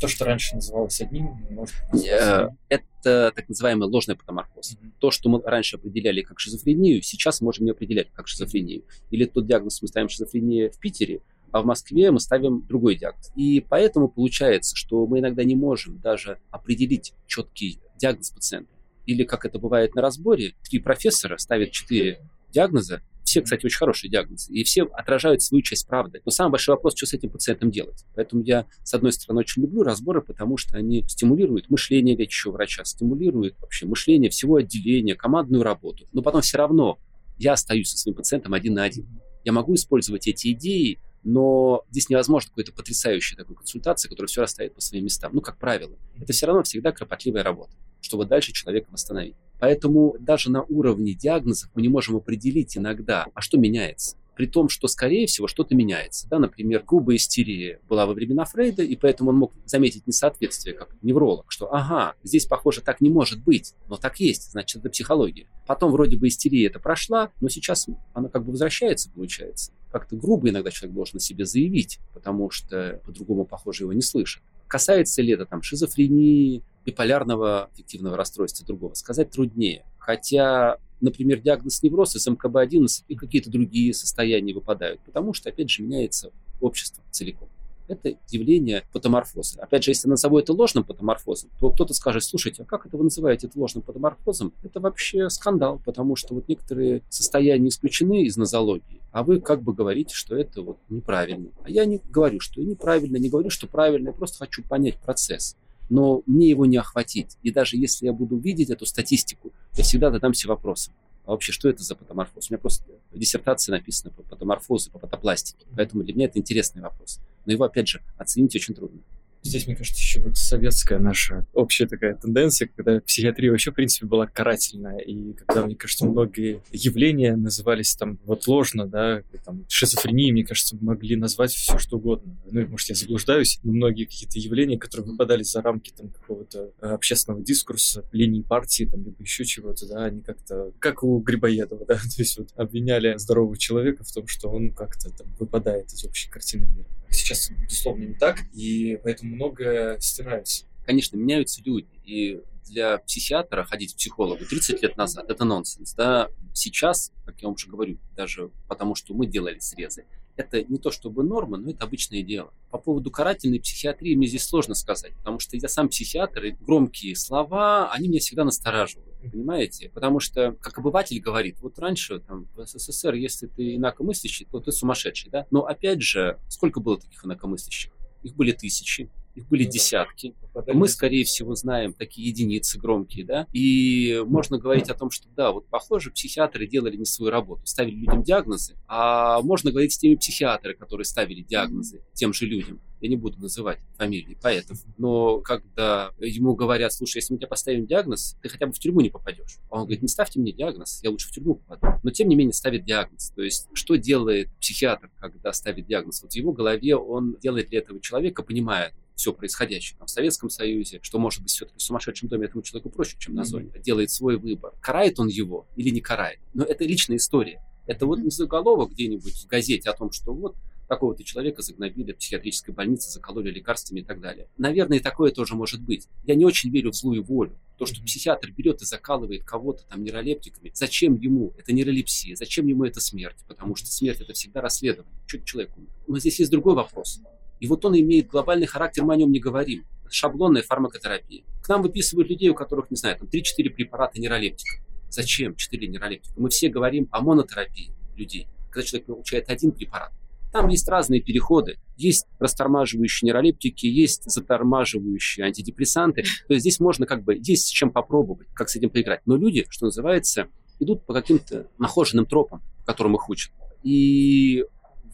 То, 0.00 0.06
что 0.06 0.24
раньше 0.26 0.54
называлось 0.54 1.00
одним, 1.00 1.24
может 1.50 1.74
э, 2.06 2.48
Это 2.68 3.32
так 3.34 3.48
называемый 3.48 3.88
ложный 3.88 4.16
патоморфоз. 4.16 4.74
Mm-hmm. 4.74 4.92
То, 5.00 5.10
что 5.10 5.28
мы 5.28 5.42
раньше 5.42 5.76
определяли 5.76 6.22
как 6.22 6.38
шизофрению, 6.38 7.02
сейчас 7.02 7.40
можем 7.40 7.64
не 7.64 7.72
определять 7.72 8.12
как 8.12 8.28
шизофрению. 8.28 8.84
Или 9.10 9.24
тот 9.24 9.46
диагноз 9.46 9.82
мы 9.82 9.88
ставим 9.88 10.08
шизофрения 10.08 10.70
в 10.70 10.78
Питере, 10.78 11.20
а 11.52 11.62
в 11.62 11.66
Москве 11.66 12.10
мы 12.10 12.20
ставим 12.20 12.66
другой 12.66 12.96
диагноз. 12.96 13.32
И 13.36 13.60
поэтому 13.60 14.08
получается, 14.08 14.76
что 14.76 15.06
мы 15.06 15.20
иногда 15.20 15.44
не 15.44 15.56
можем 15.56 15.98
даже 15.98 16.38
определить 16.50 17.14
четкий 17.26 17.80
диагноз 17.96 18.30
пациента. 18.30 18.72
Или, 19.06 19.24
как 19.24 19.44
это 19.44 19.58
бывает 19.58 19.94
на 19.94 20.02
разборе, 20.02 20.54
три 20.62 20.78
профессора 20.80 21.38
ставят 21.38 21.70
четыре 21.70 22.20
диагноза, 22.52 23.02
все, 23.28 23.42
кстати, 23.42 23.66
очень 23.66 23.76
хорошие 23.76 24.10
диагнозы, 24.10 24.50
и 24.50 24.64
все 24.64 24.84
отражают 24.84 25.42
свою 25.42 25.60
часть 25.60 25.86
правды. 25.86 26.22
Но 26.24 26.30
самый 26.30 26.52
большой 26.52 26.76
вопрос, 26.76 26.94
что 26.96 27.04
с 27.04 27.12
этим 27.12 27.28
пациентом 27.28 27.70
делать. 27.70 28.06
Поэтому 28.14 28.42
я, 28.42 28.64
с 28.82 28.94
одной 28.94 29.12
стороны, 29.12 29.40
очень 29.40 29.60
люблю 29.60 29.82
разборы, 29.82 30.22
потому 30.22 30.56
что 30.56 30.78
они 30.78 31.04
стимулируют 31.06 31.68
мышление 31.68 32.16
лечащего 32.16 32.52
врача, 32.52 32.84
стимулируют 32.84 33.54
вообще 33.60 33.84
мышление 33.84 34.30
всего 34.30 34.56
отделения, 34.56 35.14
командную 35.14 35.62
работу. 35.62 36.06
Но 36.14 36.22
потом 36.22 36.40
все 36.40 36.56
равно 36.56 36.98
я 37.36 37.52
остаюсь 37.52 37.90
со 37.90 37.98
своим 37.98 38.16
пациентом 38.16 38.54
один 38.54 38.72
на 38.74 38.84
один. 38.84 39.06
Я 39.44 39.52
могу 39.52 39.74
использовать 39.74 40.26
эти 40.26 40.52
идеи 40.52 40.98
но 41.24 41.84
здесь 41.90 42.08
невозможно 42.08 42.50
какой-то 42.50 42.72
потрясающей 42.72 43.36
такой 43.36 43.56
консультации, 43.56 44.08
которая 44.08 44.28
все 44.28 44.40
расставит 44.40 44.74
по 44.74 44.80
своим 44.80 45.04
местам. 45.04 45.32
Ну, 45.34 45.40
как 45.40 45.58
правило, 45.58 45.96
это 46.20 46.32
все 46.32 46.46
равно 46.46 46.62
всегда 46.62 46.92
кропотливая 46.92 47.42
работа, 47.42 47.72
чтобы 48.00 48.24
дальше 48.24 48.52
человека 48.52 48.88
восстановить. 48.90 49.36
Поэтому 49.58 50.16
даже 50.20 50.50
на 50.50 50.62
уровне 50.62 51.14
диагнозов 51.14 51.70
мы 51.74 51.82
не 51.82 51.88
можем 51.88 52.16
определить 52.16 52.76
иногда, 52.76 53.26
а 53.34 53.40
что 53.40 53.58
меняется 53.58 54.16
при 54.38 54.46
том, 54.46 54.68
что, 54.68 54.86
скорее 54.86 55.26
всего, 55.26 55.48
что-то 55.48 55.74
меняется. 55.74 56.28
Да, 56.28 56.38
например, 56.38 56.84
грубая 56.86 57.16
истерия 57.16 57.80
была 57.88 58.06
во 58.06 58.14
времена 58.14 58.44
Фрейда, 58.44 58.84
и 58.84 58.94
поэтому 58.94 59.30
он 59.30 59.36
мог 59.36 59.52
заметить 59.66 60.06
несоответствие, 60.06 60.76
как 60.76 60.94
невролог, 61.02 61.46
что, 61.48 61.74
ага, 61.74 62.14
здесь, 62.22 62.46
похоже, 62.46 62.80
так 62.80 63.00
не 63.00 63.10
может 63.10 63.42
быть, 63.42 63.74
но 63.88 63.96
так 63.96 64.20
есть, 64.20 64.52
значит, 64.52 64.78
это 64.78 64.90
психология. 64.90 65.48
Потом 65.66 65.90
вроде 65.90 66.16
бы 66.16 66.28
истерия 66.28 66.66
это 66.66 66.78
прошла, 66.78 67.32
но 67.40 67.48
сейчас 67.48 67.88
она 68.14 68.28
как 68.28 68.44
бы 68.44 68.52
возвращается, 68.52 69.10
получается. 69.10 69.72
Как-то 69.90 70.14
грубо 70.14 70.48
иногда 70.48 70.70
человек 70.70 70.94
должен 70.94 71.16
о 71.16 71.20
себе 71.20 71.44
заявить, 71.44 71.98
потому 72.14 72.50
что 72.50 73.00
по-другому, 73.04 73.44
похоже, 73.44 73.82
его 73.84 73.92
не 73.92 74.02
слышат. 74.02 74.40
Касается 74.68 75.20
ли 75.20 75.32
это 75.32 75.46
там 75.46 75.62
шизофрении, 75.62 76.62
биполярного 76.84 77.64
аффективного 77.64 78.16
расстройства 78.16 78.64
другого, 78.64 78.94
сказать 78.94 79.30
труднее. 79.30 79.84
Хотя 80.08 80.78
например, 81.02 81.38
диагноз 81.40 81.82
невроз 81.82 82.16
из 82.16 82.26
МКБ-11 82.26 83.04
и 83.08 83.14
какие-то 83.14 83.50
другие 83.50 83.92
состояния 83.92 84.54
выпадают, 84.54 85.00
потому 85.02 85.34
что, 85.34 85.50
опять 85.50 85.68
же, 85.68 85.82
меняется 85.82 86.32
общество 86.62 87.04
целиком. 87.10 87.50
Это 87.88 88.14
явление 88.30 88.84
патоморфоза. 88.92 89.60
Опять 89.60 89.84
же, 89.84 89.90
если 89.90 90.08
назову 90.08 90.38
это 90.38 90.54
ложным 90.54 90.82
патоморфозом, 90.82 91.50
то 91.60 91.70
кто-то 91.70 91.92
скажет, 91.92 92.24
слушайте, 92.24 92.62
а 92.62 92.64
как 92.64 92.86
это 92.86 92.96
вы 92.96 93.04
называете 93.04 93.48
это 93.48 93.58
ложным 93.58 93.82
патоморфозом? 93.82 94.54
Это 94.62 94.80
вообще 94.80 95.28
скандал, 95.28 95.78
потому 95.84 96.16
что 96.16 96.34
вот 96.34 96.48
некоторые 96.48 97.02
состояния 97.10 97.68
исключены 97.68 98.22
из 98.24 98.38
нозологии, 98.38 99.02
а 99.12 99.22
вы 99.22 99.40
как 99.42 99.62
бы 99.62 99.74
говорите, 99.74 100.14
что 100.14 100.34
это 100.34 100.62
вот 100.62 100.78
неправильно. 100.88 101.50
А 101.64 101.70
я 101.70 101.84
не 101.84 102.00
говорю, 102.10 102.40
что 102.40 102.62
неправильно, 102.62 103.18
не 103.18 103.28
говорю, 103.28 103.50
что 103.50 103.66
правильно, 103.66 104.08
я 104.08 104.14
просто 104.14 104.38
хочу 104.38 104.62
понять 104.62 104.98
процесс 104.98 105.54
но 105.88 106.22
мне 106.26 106.48
его 106.48 106.66
не 106.66 106.76
охватить. 106.76 107.36
И 107.42 107.50
даже 107.50 107.76
если 107.76 108.06
я 108.06 108.12
буду 108.12 108.36
видеть 108.36 108.70
эту 108.70 108.86
статистику, 108.86 109.52
я 109.76 109.84
всегда 109.84 110.10
задамся 110.10 110.48
вопросом, 110.48 110.94
а 111.24 111.32
вообще 111.32 111.52
что 111.52 111.68
это 111.68 111.82
за 111.82 111.94
патоморфоз? 111.94 112.50
У 112.50 112.54
меня 112.54 112.58
просто 112.58 112.84
в 113.10 113.18
диссертации 113.18 113.70
написано 113.70 114.10
по 114.10 114.22
патоморфозу, 114.22 114.90
по 114.90 114.98
патопластике, 114.98 115.66
поэтому 115.76 116.02
для 116.02 116.14
меня 116.14 116.24
это 116.26 116.38
интересный 116.38 116.80
вопрос. 116.80 117.20
Но 117.44 117.52
его, 117.52 117.64
опять 117.64 117.88
же, 117.88 118.02
оценить 118.16 118.54
очень 118.56 118.74
трудно. 118.74 119.00
Здесь, 119.42 119.66
мне 119.66 119.76
кажется, 119.76 120.00
еще 120.00 120.20
вот 120.20 120.36
советская 120.36 120.98
наша 120.98 121.46
общая 121.52 121.86
такая 121.86 122.14
тенденция, 122.14 122.68
когда 122.74 123.00
психиатрия 123.00 123.50
вообще, 123.50 123.70
в 123.70 123.74
принципе, 123.74 124.06
была 124.06 124.26
карательная, 124.26 124.98
и 124.98 125.32
когда, 125.34 125.64
мне 125.64 125.76
кажется, 125.76 126.06
многие 126.06 126.60
явления 126.72 127.36
назывались 127.36 127.94
там 127.94 128.18
вот 128.24 128.46
ложно, 128.46 128.86
да, 128.86 129.22
там, 129.44 129.64
шизофренией, 129.68 130.32
мне 130.32 130.44
кажется, 130.44 130.76
могли 130.80 131.16
назвать 131.16 131.52
все 131.52 131.78
что 131.78 131.96
угодно. 131.96 132.36
Ну, 132.50 132.66
может, 132.66 132.88
я 132.88 132.94
заблуждаюсь, 132.94 133.60
но 133.62 133.72
многие 133.72 134.04
какие-то 134.04 134.38
явления, 134.38 134.78
которые 134.78 135.10
выпадали 135.10 135.42
за 135.42 135.62
рамки 135.62 135.92
там 135.96 136.10
какого-то 136.10 136.72
э, 136.80 136.86
общественного 136.86 137.42
дискурса, 137.42 138.04
линии 138.12 138.42
партии, 138.42 138.84
там, 138.84 139.04
либо 139.04 139.22
еще 139.22 139.44
чего-то, 139.44 139.86
да, 139.88 140.04
они 140.04 140.20
как-то, 140.20 140.72
как 140.78 141.02
у 141.02 141.18
Грибоедова, 141.20 141.84
да, 141.88 141.94
то 141.94 142.18
есть 142.18 142.38
вот 142.38 142.48
обвиняли 142.56 143.16
здорового 143.16 143.56
человека 143.56 144.04
в 144.04 144.12
том, 144.12 144.26
что 144.26 144.48
он 144.48 144.72
как-то 144.72 145.10
там 145.10 145.26
выпадает 145.38 145.92
из 145.92 146.04
общей 146.04 146.28
картины 146.28 146.66
мира. 146.66 146.88
Сейчас, 147.10 147.50
безусловно, 147.50 148.04
не 148.04 148.14
так, 148.14 148.40
и 148.52 148.98
поэтому 149.02 149.34
многое 149.34 149.98
стирается. 150.00 150.66
Конечно, 150.84 151.16
меняются 151.16 151.60
люди, 151.64 151.88
и 152.04 152.40
для 152.68 152.98
психиатра 152.98 153.64
ходить 153.64 153.94
к 153.94 153.96
психологу 153.96 154.44
30 154.44 154.82
лет 154.82 154.96
назад– 154.96 155.26
это 155.30 155.44
нонсенс. 155.44 155.94
Да? 155.94 156.28
Сейчас, 156.54 157.12
как 157.24 157.40
я 157.40 157.48
вам 157.48 157.54
уже 157.54 157.68
говорю, 157.68 157.98
даже 158.14 158.50
потому 158.68 158.94
что 158.94 159.14
мы 159.14 159.26
делали 159.26 159.58
срезы, 159.58 160.04
это 160.38 160.62
не 160.62 160.78
то 160.78 160.90
чтобы 160.90 161.24
норма, 161.24 161.58
но 161.58 161.70
это 161.70 161.84
обычное 161.84 162.22
дело. 162.22 162.52
По 162.70 162.78
поводу 162.78 163.10
карательной 163.10 163.60
психиатрии 163.60 164.14
мне 164.14 164.26
здесь 164.26 164.44
сложно 164.44 164.74
сказать, 164.74 165.14
потому 165.16 165.38
что 165.38 165.56
я 165.56 165.68
сам 165.68 165.88
психиатр, 165.88 166.44
и 166.44 166.50
громкие 166.52 167.16
слова, 167.16 167.90
они 167.92 168.08
меня 168.08 168.20
всегда 168.20 168.44
настораживают, 168.44 169.18
понимаете? 169.20 169.90
Потому 169.90 170.20
что, 170.20 170.52
как 170.60 170.78
обыватель 170.78 171.18
говорит, 171.20 171.58
вот 171.60 171.78
раньше 171.78 172.20
там, 172.20 172.46
в 172.54 172.64
СССР, 172.64 173.14
если 173.14 173.46
ты 173.46 173.76
инакомыслящий, 173.76 174.46
то 174.50 174.60
ты 174.60 174.70
сумасшедший, 174.72 175.30
да? 175.30 175.46
Но 175.50 175.64
опять 175.64 176.02
же, 176.02 176.38
сколько 176.48 176.80
было 176.80 176.98
таких 176.98 177.24
инакомыслящих? 177.24 177.92
Их 178.22 178.34
были 178.34 178.52
тысячи, 178.52 179.10
их 179.38 179.48
были 179.48 179.64
ну, 179.64 179.70
десятки. 179.70 180.34
Мы, 180.66 180.88
скорее 180.88 181.24
всего, 181.24 181.54
знаем 181.54 181.92
такие 181.92 182.28
единицы 182.28 182.78
громкие, 182.78 183.24
да, 183.24 183.46
и 183.52 184.22
можно 184.26 184.58
говорить 184.58 184.90
о 184.90 184.94
том, 184.94 185.10
что 185.10 185.28
да, 185.36 185.52
вот 185.52 185.68
похоже, 185.68 186.10
психиатры 186.10 186.66
делали 186.66 186.96
не 186.96 187.04
свою 187.04 187.30
работу, 187.30 187.62
ставили 187.64 187.94
людям 187.94 188.22
диагнозы, 188.22 188.74
а 188.86 189.40
можно 189.42 189.70
говорить 189.70 189.92
с 189.92 189.98
теми 189.98 190.16
психиатрами, 190.16 190.74
которые 190.74 191.04
ставили 191.04 191.42
диагнозы 191.42 192.02
тем 192.12 192.32
же 192.32 192.46
людям. 192.46 192.80
Я 193.00 193.08
не 193.08 193.16
буду 193.16 193.38
называть 193.40 193.78
фамилии 193.96 194.36
поэтов, 194.42 194.82
но 194.96 195.40
когда 195.40 196.10
ему 196.18 196.56
говорят, 196.56 196.92
слушай, 196.92 197.18
если 197.18 197.32
мы 197.32 197.38
тебе 197.38 197.46
поставим 197.46 197.86
диагноз, 197.86 198.36
ты 198.42 198.48
хотя 198.48 198.66
бы 198.66 198.72
в 198.72 198.78
тюрьму 198.80 199.00
не 199.00 199.10
попадешь. 199.10 199.58
А 199.70 199.76
он 199.76 199.82
говорит, 199.82 200.02
не 200.02 200.08
ставьте 200.08 200.40
мне 200.40 200.52
диагноз, 200.52 201.00
я 201.04 201.10
лучше 201.10 201.28
в 201.28 201.30
тюрьму 201.30 201.56
попаду. 201.56 202.00
Но 202.02 202.10
тем 202.10 202.28
не 202.28 202.34
менее 202.34 202.52
ставит 202.54 202.84
диагноз. 202.84 203.30
То 203.36 203.42
есть, 203.42 203.68
что 203.72 203.94
делает 203.94 204.48
психиатр, 204.58 205.10
когда 205.20 205.52
ставит 205.52 205.86
диагноз? 205.86 206.22
Вот 206.22 206.32
в 206.32 206.34
его 206.34 206.52
голове 206.52 206.96
он 206.96 207.36
делает 207.40 207.68
для 207.68 207.78
этого 207.78 208.00
человека, 208.00 208.42
понимая, 208.42 208.92
все 209.18 209.32
происходящее 209.32 209.98
там, 209.98 210.06
в 210.06 210.10
Советском 210.10 210.48
Союзе, 210.48 211.00
что 211.02 211.18
может 211.18 211.42
быть 211.42 211.50
все-таки 211.50 211.78
в 211.78 211.82
сумасшедшем 211.82 212.28
доме 212.28 212.46
этому 212.46 212.62
человеку 212.62 212.88
проще, 212.88 213.16
чем 213.18 213.34
на 213.34 213.44
зоне, 213.44 213.72
делает 213.84 214.10
свой 214.10 214.38
выбор. 214.38 214.72
Карает 214.80 215.18
он 215.18 215.26
его 215.26 215.66
или 215.74 215.90
не 215.90 216.00
карает? 216.00 216.38
Но 216.54 216.64
это 216.64 216.84
личная 216.84 217.16
история. 217.16 217.60
Это 217.86 218.06
вот 218.06 218.20
не 218.20 218.30
заголовок 218.30 218.92
где-нибудь 218.92 219.34
в 219.34 219.46
газете 219.48 219.90
о 219.90 219.94
том, 219.94 220.12
что 220.12 220.32
вот 220.32 220.54
такого-то 220.88 221.24
человека 221.24 221.62
загнобили 221.62 222.12
в 222.12 222.16
психиатрической 222.16 222.72
больнице, 222.72 223.10
закололи 223.10 223.50
лекарствами 223.50 224.00
и 224.00 224.04
так 224.04 224.20
далее. 224.20 224.46
Наверное, 224.56 224.98
и 224.98 225.00
такое 225.00 225.32
тоже 225.32 225.56
может 225.56 225.82
быть. 225.82 226.06
Я 226.24 226.36
не 226.36 226.44
очень 226.44 226.70
верю 226.70 226.92
в 226.92 226.94
злую 226.94 227.24
волю. 227.24 227.58
То, 227.76 227.86
что 227.86 228.02
психиатр 228.02 228.52
берет 228.52 228.82
и 228.82 228.84
закалывает 228.84 229.44
кого-то 229.44 229.84
там 229.84 230.04
нейролептиками, 230.04 230.70
зачем 230.74 231.16
ему 231.16 231.52
это 231.58 231.72
нейролепсия, 231.72 232.36
зачем 232.36 232.66
ему 232.68 232.84
это 232.84 233.00
смерть? 233.00 233.38
Потому 233.48 233.74
что 233.74 233.88
смерть 233.88 234.20
это 234.20 234.32
всегда 234.32 234.60
расследование. 234.60 235.12
Что 235.26 235.40
человек 235.40 235.76
умер? 235.76 235.90
Но 236.06 236.18
здесь 236.18 236.38
есть 236.38 236.50
другой 236.50 236.74
вопрос. 236.74 237.20
И 237.60 237.66
вот 237.66 237.84
он 237.84 237.98
имеет 237.98 238.28
глобальный 238.28 238.66
характер, 238.66 239.04
мы 239.04 239.14
о 239.14 239.16
нем 239.16 239.32
не 239.32 239.40
говорим. 239.40 239.84
Шаблонная 240.10 240.62
фармакотерапия. 240.62 241.44
К 241.62 241.68
нам 241.68 241.82
выписывают 241.82 242.30
людей, 242.30 242.48
у 242.48 242.54
которых, 242.54 242.90
не 242.90 242.96
знаю, 242.96 243.18
там 243.18 243.28
3-4 243.28 243.70
препарата 243.70 244.20
нейролептика. 244.20 244.82
Зачем 245.10 245.54
4 245.54 245.88
нейролептика? 245.88 246.34
Мы 246.40 246.48
все 246.48 246.68
говорим 246.68 247.08
о 247.10 247.20
монотерапии 247.20 247.92
людей. 248.16 248.48
Когда 248.70 248.86
человек 248.86 249.06
получает 249.06 249.50
один 249.50 249.72
препарат, 249.72 250.12
там 250.52 250.68
есть 250.68 250.88
разные 250.88 251.20
переходы. 251.20 251.78
Есть 251.96 252.26
растормаживающие 252.38 253.26
нейролептики, 253.26 253.86
есть 253.86 254.24
затормаживающие 254.24 255.44
антидепрессанты. 255.44 256.22
То 256.46 256.54
есть 256.54 256.62
здесь 256.62 256.80
можно 256.80 257.06
как 257.06 257.22
бы, 257.22 257.34
есть 257.34 257.66
с 257.66 257.70
чем 257.70 257.90
попробовать, 257.90 258.48
как 258.54 258.70
с 258.70 258.76
этим 258.76 258.90
поиграть. 258.90 259.20
Но 259.26 259.36
люди, 259.36 259.66
что 259.68 259.86
называется, 259.86 260.48
идут 260.80 261.04
по 261.04 261.12
каким-то 261.12 261.68
нахоженным 261.78 262.24
тропам, 262.24 262.62
которым 262.86 263.16
их 263.16 263.28
учат. 263.28 263.52
И 263.82 264.64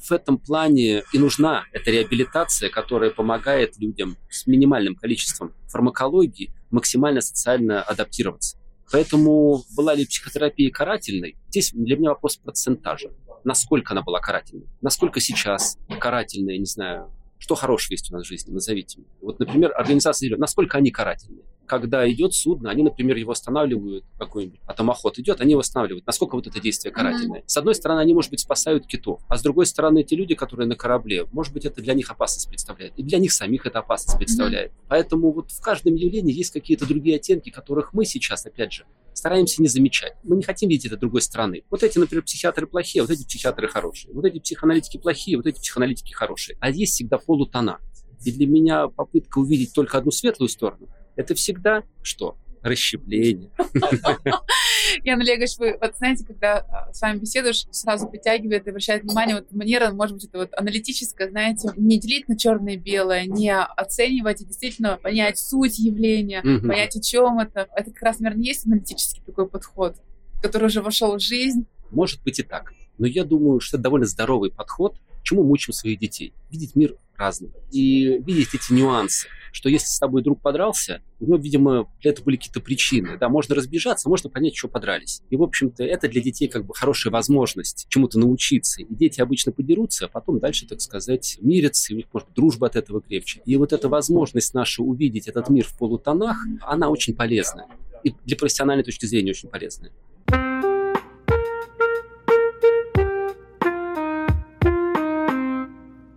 в 0.08 0.12
этом 0.12 0.38
плане 0.38 1.02
и 1.12 1.18
нужна 1.18 1.64
эта 1.72 1.90
реабилитация, 1.90 2.70
которая 2.70 3.10
помогает 3.10 3.78
людям 3.78 4.16
с 4.30 4.46
минимальным 4.46 4.94
количеством 4.94 5.54
фармакологии 5.68 6.52
максимально 6.70 7.20
социально 7.20 7.82
адаптироваться. 7.82 8.58
Поэтому 8.92 9.64
была 9.76 9.94
ли 9.94 10.04
психотерапия 10.04 10.70
карательной? 10.70 11.36
Здесь 11.48 11.72
для 11.72 11.96
меня 11.96 12.10
вопрос 12.10 12.36
процентажа. 12.36 13.10
Насколько 13.44 13.92
она 13.92 14.02
была 14.02 14.20
карательной? 14.20 14.66
Насколько 14.82 15.20
сейчас 15.20 15.78
карательная, 16.00 16.58
не 16.58 16.66
знаю, 16.66 17.10
что 17.38 17.54
хорошего 17.54 17.94
есть 17.94 18.10
у 18.10 18.14
нас 18.14 18.24
в 18.24 18.28
жизни, 18.28 18.52
назовите 18.52 19.00
мне. 19.00 19.08
Вот, 19.20 19.38
например, 19.38 19.72
организация 19.74 20.36
насколько 20.36 20.78
они 20.78 20.90
карательные? 20.90 21.44
Когда 21.66 22.10
идет 22.10 22.34
судно, 22.34 22.70
они, 22.70 22.82
например, 22.82 23.16
его 23.16 23.32
останавливают, 23.32 24.04
какой-нибудь 24.18 24.60
атомоход 24.66 25.18
идет, 25.18 25.40
они 25.40 25.52
его 25.52 25.60
останавливают. 25.60 26.06
Насколько 26.06 26.36
вот 26.36 26.46
это 26.46 26.60
действие 26.60 26.92
карательное? 26.92 27.40
Mm-hmm. 27.40 27.48
С 27.48 27.56
одной 27.56 27.74
стороны, 27.74 28.00
они, 28.00 28.14
может 28.14 28.30
быть, 28.30 28.40
спасают 28.40 28.86
китов, 28.86 29.20
а 29.28 29.36
с 29.36 29.42
другой 29.42 29.66
стороны, 29.66 30.00
эти 30.00 30.14
люди, 30.14 30.34
которые 30.34 30.66
на 30.66 30.76
корабле, 30.76 31.26
может 31.32 31.52
быть, 31.52 31.64
это 31.64 31.80
для 31.80 31.94
них 31.94 32.10
опасность 32.10 32.48
представляет. 32.48 32.92
И 32.96 33.02
для 33.02 33.18
них 33.18 33.32
самих 33.32 33.66
это 33.66 33.78
опасность 33.80 34.18
представляет. 34.18 34.72
Mm-hmm. 34.72 34.86
Поэтому 34.88 35.32
вот 35.32 35.50
в 35.50 35.60
каждом 35.60 35.94
явлении 35.94 36.34
есть 36.34 36.52
какие-то 36.52 36.86
другие 36.86 37.16
оттенки, 37.16 37.50
которых 37.50 37.92
мы 37.94 38.04
сейчас, 38.04 38.44
опять 38.46 38.72
же, 38.72 38.84
стараемся 39.14 39.62
не 39.62 39.68
замечать. 39.68 40.14
Мы 40.22 40.36
не 40.36 40.42
хотим 40.42 40.68
видеть 40.68 40.86
это 40.86 40.96
другой 40.96 41.22
стороны. 41.22 41.64
Вот 41.70 41.82
эти, 41.82 41.98
например, 41.98 42.24
психиатры 42.24 42.66
плохие, 42.66 43.02
вот 43.02 43.10
эти 43.10 43.24
психиатры 43.24 43.68
хорошие. 43.68 44.12
Вот 44.12 44.24
эти 44.24 44.38
психоаналитики 44.38 44.98
плохие, 44.98 45.36
вот 45.36 45.46
эти 45.46 45.60
психоаналитики 45.60 46.12
хорошие. 46.12 46.58
А 46.60 46.70
есть 46.70 46.94
всегда 46.94 47.18
полутона. 47.18 47.78
И 48.24 48.32
для 48.32 48.46
меня 48.46 48.88
попытка 48.88 49.38
увидеть 49.38 49.72
только 49.72 49.98
одну 49.98 50.10
светлую 50.10 50.48
сторону– 50.48 50.88
это 51.16 51.34
всегда 51.34 51.82
что? 52.02 52.36
Расщепление. 52.62 53.50
Ян 55.04 55.20
Олегович, 55.20 55.58
вы 55.58 55.76
вот 55.78 55.96
знаете, 55.98 56.24
когда 56.24 56.60
а, 56.60 56.92
с 56.94 57.00
вами 57.02 57.18
беседуешь, 57.18 57.66
сразу 57.70 58.08
притягивает 58.08 58.66
и 58.66 58.70
обращает 58.70 59.02
внимание, 59.02 59.36
вот 59.36 59.52
манера, 59.52 59.90
может 59.92 60.14
быть, 60.14 60.24
это 60.24 60.38
вот 60.38 60.48
аналитическая, 60.56 61.28
знаете, 61.28 61.68
не 61.76 61.98
делить 61.98 62.26
на 62.26 62.38
черное 62.38 62.74
и 62.74 62.78
белое, 62.78 63.26
не 63.26 63.54
оценивать 63.54 64.40
и 64.40 64.46
действительно 64.46 64.98
понять 65.02 65.38
суть 65.38 65.78
явления, 65.78 66.40
угу. 66.40 66.68
понять, 66.68 66.96
о 66.96 67.02
чем 67.02 67.38
это. 67.38 67.68
Это 67.76 67.90
как 67.90 68.02
раз, 68.02 68.20
наверное, 68.20 68.44
есть 68.44 68.66
аналитический 68.66 69.22
такой 69.26 69.46
подход, 69.46 69.96
который 70.42 70.66
уже 70.66 70.80
вошел 70.80 71.14
в 71.16 71.20
жизнь. 71.20 71.66
Может 71.90 72.22
быть 72.22 72.38
и 72.38 72.42
так. 72.42 72.72
Но 72.96 73.06
я 73.06 73.24
думаю, 73.24 73.60
что 73.60 73.76
это 73.76 73.84
довольно 73.84 74.06
здоровый 74.06 74.50
подход, 74.50 74.96
чему 75.24 75.42
мы 75.42 75.50
учим 75.52 75.72
своих 75.72 75.98
детей. 75.98 76.32
Видеть 76.50 76.76
мир 76.76 76.96
разным 77.16 77.52
и 77.70 78.20
видеть 78.24 78.54
эти 78.54 78.72
нюансы 78.72 79.28
что 79.54 79.68
если 79.68 79.86
с 79.86 79.98
тобой 80.00 80.22
друг 80.22 80.42
подрался, 80.42 81.00
у 81.20 81.26
него, 81.26 81.36
видимо, 81.36 81.88
для 82.02 82.10
этого 82.10 82.24
были 82.24 82.36
какие-то 82.36 82.60
причины. 82.60 83.16
Да, 83.16 83.28
можно 83.28 83.54
разбежаться, 83.54 84.08
можно 84.08 84.28
понять, 84.28 84.56
что 84.56 84.66
подрались. 84.66 85.22
И, 85.30 85.36
в 85.36 85.44
общем-то, 85.44 85.84
это 85.84 86.08
для 86.08 86.20
детей 86.20 86.48
как 86.48 86.66
бы 86.66 86.74
хорошая 86.74 87.12
возможность 87.12 87.86
чему-то 87.88 88.18
научиться. 88.18 88.82
И 88.82 88.86
дети 88.92 89.20
обычно 89.20 89.52
подерутся, 89.52 90.06
а 90.06 90.08
потом 90.08 90.40
дальше, 90.40 90.66
так 90.66 90.80
сказать, 90.80 91.38
мирятся, 91.40 91.92
и 91.92 91.94
у 91.94 91.96
них, 91.98 92.06
может 92.12 92.28
дружба 92.34 92.66
от 92.66 92.74
этого 92.74 93.00
крепче. 93.00 93.42
И 93.46 93.56
вот 93.56 93.72
эта 93.72 93.88
возможность 93.88 94.54
наша 94.54 94.82
увидеть 94.82 95.28
этот 95.28 95.48
мир 95.48 95.64
в 95.64 95.78
полутонах, 95.78 96.36
она 96.60 96.90
очень 96.90 97.14
полезная. 97.14 97.68
И 98.02 98.12
для 98.24 98.36
профессиональной 98.36 98.82
точки 98.82 99.06
зрения 99.06 99.30
очень 99.30 99.48
полезная. 99.48 99.92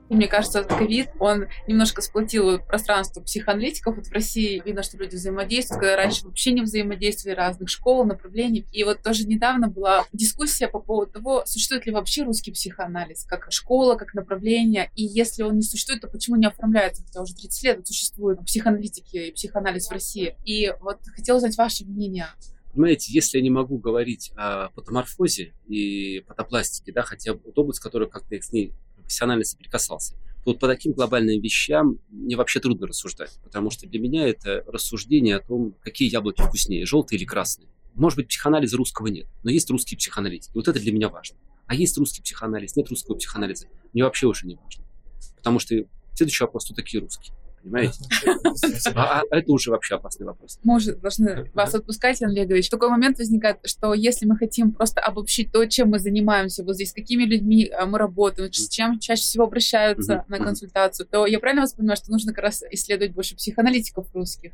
Мне 0.10 0.28
кажется, 0.28 0.64
ковид, 0.64 1.10
он 1.20 1.48
немножко 1.68 2.02
сплотил 2.02 2.60
пространство 2.60 3.22
психоаналитиков. 3.22 3.96
Вот 3.98 4.08
в 4.08 4.12
России 4.12 4.62
видно, 4.64 4.84
что 4.84 4.98
люди 4.98 5.16
взаимодействуют, 5.16 5.82
когда 5.82 5.98
раньше 5.98 6.26
вообще 6.26 6.52
не 6.52 6.62
взаимодействовали 6.62 7.36
разных 7.36 7.70
школ, 7.70 8.06
направлений. 8.06 8.66
И 8.72 8.84
вот 8.84 9.02
тоже 9.04 9.28
недавно 9.28 9.68
была 9.68 10.06
дискуссия 10.14 10.68
по 10.68 10.80
поводу 10.80 11.12
того, 11.12 11.44
существует 11.46 11.86
ли 11.86 11.92
вообще 11.92 12.24
русский 12.24 12.52
психоанализ, 12.52 13.26
как 13.26 13.52
школа, 13.52 13.96
как 13.96 14.14
направление. 14.14 14.92
И 14.96 15.04
если 15.04 15.44
он 15.44 15.58
не 15.58 15.64
существует, 15.64 16.02
то 16.02 16.08
почему 16.08 16.38
не 16.38 16.46
оформляется? 16.46 17.04
Хотя 17.04 17.22
уже 17.22 17.36
30 17.36 17.64
лет 17.64 17.88
существует 17.88 18.40
психоаналитики 18.46 19.18
и 19.18 19.32
психоанализ 19.32 19.88
в 19.88 19.92
России. 19.92 20.36
И 20.46 20.74
вот 20.80 21.00
хотела 21.16 21.38
узнать 21.38 21.58
ваше 21.58 21.86
мнение 21.86 22.28
понимаете, 22.78 23.12
если 23.12 23.40
я 23.40 23.44
не 23.44 23.50
могу 23.50 23.80
говорить 23.80 24.32
о 24.36 24.70
патоморфозе 24.70 25.54
и 25.68 26.24
патопластике, 26.28 26.92
да, 26.92 27.02
хотя 27.02 27.34
вот 27.34 27.58
область, 27.58 27.80
которая 27.80 28.08
как-то 28.08 28.40
с 28.40 28.52
ней 28.52 28.72
профессионально 29.08 29.46
соприкасался, 29.46 30.16
вот 30.46 30.60
по 30.60 30.68
таким 30.68 30.94
глобальным 30.94 31.42
вещам 31.42 32.00
мне 32.10 32.36
вообще 32.36 32.60
трудно 32.60 32.88
рассуждать, 32.88 33.40
потому 33.44 33.70
что 33.70 33.88
для 33.88 34.00
меня 34.00 34.28
это 34.28 34.64
рассуждение 34.68 35.38
о 35.38 35.40
том, 35.40 35.76
какие 35.82 36.10
яблоки 36.10 36.42
вкуснее, 36.42 36.86
желтые 36.86 37.20
или 37.20 37.26
красные. 37.26 37.70
Может 37.96 38.18
быть, 38.18 38.28
психоанализа 38.28 38.78
русского 38.78 39.08
нет, 39.08 39.28
но 39.44 39.50
есть 39.50 39.70
русские 39.70 39.98
психоаналитики. 39.98 40.52
Вот 40.54 40.68
это 40.68 40.80
для 40.80 40.92
меня 40.92 41.10
важно. 41.10 41.38
А 41.66 41.76
есть 41.76 41.98
русский 41.98 42.22
психоанализ, 42.22 42.76
нет 42.76 42.90
русского 42.90 43.16
психоанализа. 43.16 43.68
Мне 43.94 44.04
вообще 44.04 44.28
уже 44.28 44.46
не 44.46 44.56
важно. 44.56 44.86
Потому 45.38 45.60
что 45.60 45.76
следующий 46.14 46.44
вопрос, 46.44 46.66
кто 46.66 46.76
такие 46.76 47.02
русские? 47.02 47.36
Понимаете? 47.62 48.00
А, 48.96 49.22
а 49.22 49.36
это 49.38 49.52
уже 49.52 49.72
вообще 49.72 49.96
опасный 49.96 50.26
вопрос. 50.26 50.60
Мы 50.64 50.76
уже 50.78 50.96
должны 50.96 51.50
вас 51.54 51.76
отпускать, 51.76 52.22
Ян 52.22 52.32
Олегович. 52.32 52.70
Такой 52.70 52.90
момент 52.90 53.18
возникает, 53.18 53.58
что 53.66 53.94
если 53.94 54.26
мы 54.26 54.38
хотим 54.38 54.72
просто 54.72 55.02
обобщить 55.02 55.52
то, 55.52 55.66
чем 55.66 55.90
мы 55.90 56.00
занимаемся 56.00 56.64
вот 56.64 56.76
здесь, 56.76 56.92
с 56.92 56.94
какими 56.94 57.24
людьми 57.24 57.68
а, 57.68 57.86
мы 57.86 57.98
работаем, 57.98 58.52
с 58.52 58.70
чем 58.70 59.00
чаще 59.00 59.22
всего 59.22 59.46
обращаются 59.46 60.26
на 60.28 60.38
консультацию, 60.38 61.08
то 61.08 61.26
я 61.26 61.40
правильно 61.40 61.62
вас 61.62 61.74
понимаю, 61.74 61.98
что 61.98 62.12
нужно 62.12 62.34
как 62.34 62.44
раз 62.44 62.64
исследовать 62.72 63.14
больше 63.14 63.36
психоаналитиков 63.36 64.08
русских? 64.14 64.52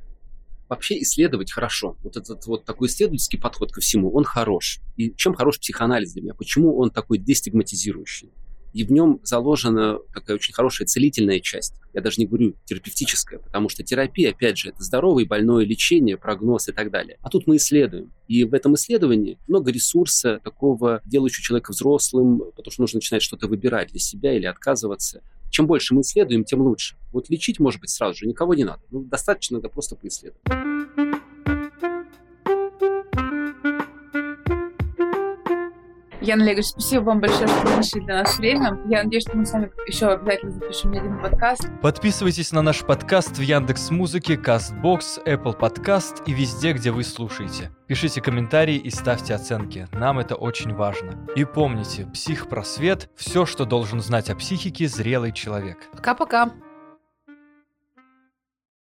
вообще 0.69 0.99
исследовать 1.01 1.51
хорошо. 1.51 1.97
Вот 2.03 2.17
этот 2.17 2.45
вот 2.47 2.65
такой 2.65 2.87
исследовательский 2.87 3.39
подход 3.39 3.71
ко 3.71 3.79
всему, 3.79 4.11
он 4.11 4.23
хорош. 4.23 4.79
И 4.97 5.13
чем 5.15 5.35
хорош 5.35 5.59
психоанализ 5.59 6.13
для 6.13 6.23
меня? 6.23 6.33
Почему 6.33 6.77
он 6.77 6.89
такой 6.89 7.19
дестигматизирующий? 7.19 8.31
И 8.73 8.83
в 8.83 8.91
нем 8.91 9.19
заложена 9.23 9.99
такая 10.13 10.35
очень 10.35 10.53
хорошая 10.53 10.87
целительная 10.87 11.39
часть. 11.39 11.75
Я 11.93 12.01
даже 12.01 12.19
не 12.19 12.25
говорю 12.25 12.55
терапевтическая, 12.65 13.39
потому 13.39 13.69
что 13.69 13.83
терапия, 13.83 14.31
опять 14.31 14.57
же, 14.57 14.69
это 14.69 14.83
здоровое 14.83 15.23
и 15.23 15.27
больное 15.27 15.63
лечение, 15.63 16.17
прогноз 16.17 16.67
и 16.69 16.71
так 16.71 16.89
далее. 16.89 17.17
А 17.21 17.29
тут 17.29 17.45
мы 17.45 17.57
исследуем. 17.57 18.11
И 18.27 18.43
в 18.43 18.53
этом 18.53 18.73
исследовании 18.75 19.37
много 19.47 19.71
ресурса 19.71 20.39
такого, 20.43 21.01
делающего 21.05 21.43
человека 21.43 21.71
взрослым, 21.71 22.39
потому 22.55 22.71
что 22.71 22.81
нужно 22.81 22.97
начинать 22.97 23.21
что-то 23.21 23.47
выбирать 23.47 23.91
для 23.91 23.99
себя 23.99 24.35
или 24.35 24.45
отказываться. 24.45 25.21
Чем 25.51 25.67
больше 25.67 25.93
мы 25.93 26.01
исследуем, 26.01 26.43
тем 26.43 26.61
лучше. 26.61 26.95
Вот 27.11 27.29
лечить, 27.29 27.59
может 27.59 27.79
быть, 27.79 27.91
сразу 27.91 28.17
же 28.17 28.25
никого 28.25 28.55
не 28.55 28.63
надо. 28.63 28.81
Ну, 28.89 29.03
достаточно 29.03 29.61
да 29.61 29.69
просто 29.69 29.95
поисследовать. 29.95 30.41
Ян 36.23 36.41
Олегович, 36.41 36.67
спасибо 36.67 37.03
вам 37.03 37.19
большое, 37.19 37.49
что 37.49 37.67
вы 37.67 37.75
нашли 37.75 37.99
для 37.99 38.23
нас 38.23 38.37
время. 38.37 38.79
Я 38.87 39.03
надеюсь, 39.03 39.23
что 39.23 39.35
мы 39.35 39.45
с 39.45 39.51
вами 39.51 39.69
еще 39.85 40.07
обязательно 40.07 40.51
запишем 40.53 40.91
не 40.93 40.99
один 40.99 41.19
подкаст. 41.19 41.67
Подписывайтесь 41.81 42.53
на 42.53 42.61
наш 42.61 42.79
подкаст 42.79 43.37
в 43.37 43.41
Яндекс 43.41 43.91
Музыке, 43.91 44.35
Castbox, 44.35 45.25
Apple 45.25 45.59
Podcast 45.59 46.23
и 46.25 46.31
везде, 46.31 46.71
где 46.71 46.91
вы 46.91 47.03
слушаете. 47.03 47.71
Пишите 47.87 48.21
комментарии 48.21 48.77
и 48.77 48.89
ставьте 48.89 49.35
оценки. 49.35 49.89
Нам 49.91 50.17
это 50.17 50.35
очень 50.35 50.73
важно. 50.73 51.27
И 51.35 51.43
помните, 51.43 52.07
психпросвет– 52.13 53.09
все, 53.17 53.45
что 53.45 53.65
должен 53.65 53.99
знать 53.99 54.29
о 54.29 54.35
психике 54.37 54.87
зрелый 54.87 55.33
человек. 55.33 55.89
Пока-пока. 55.91 56.53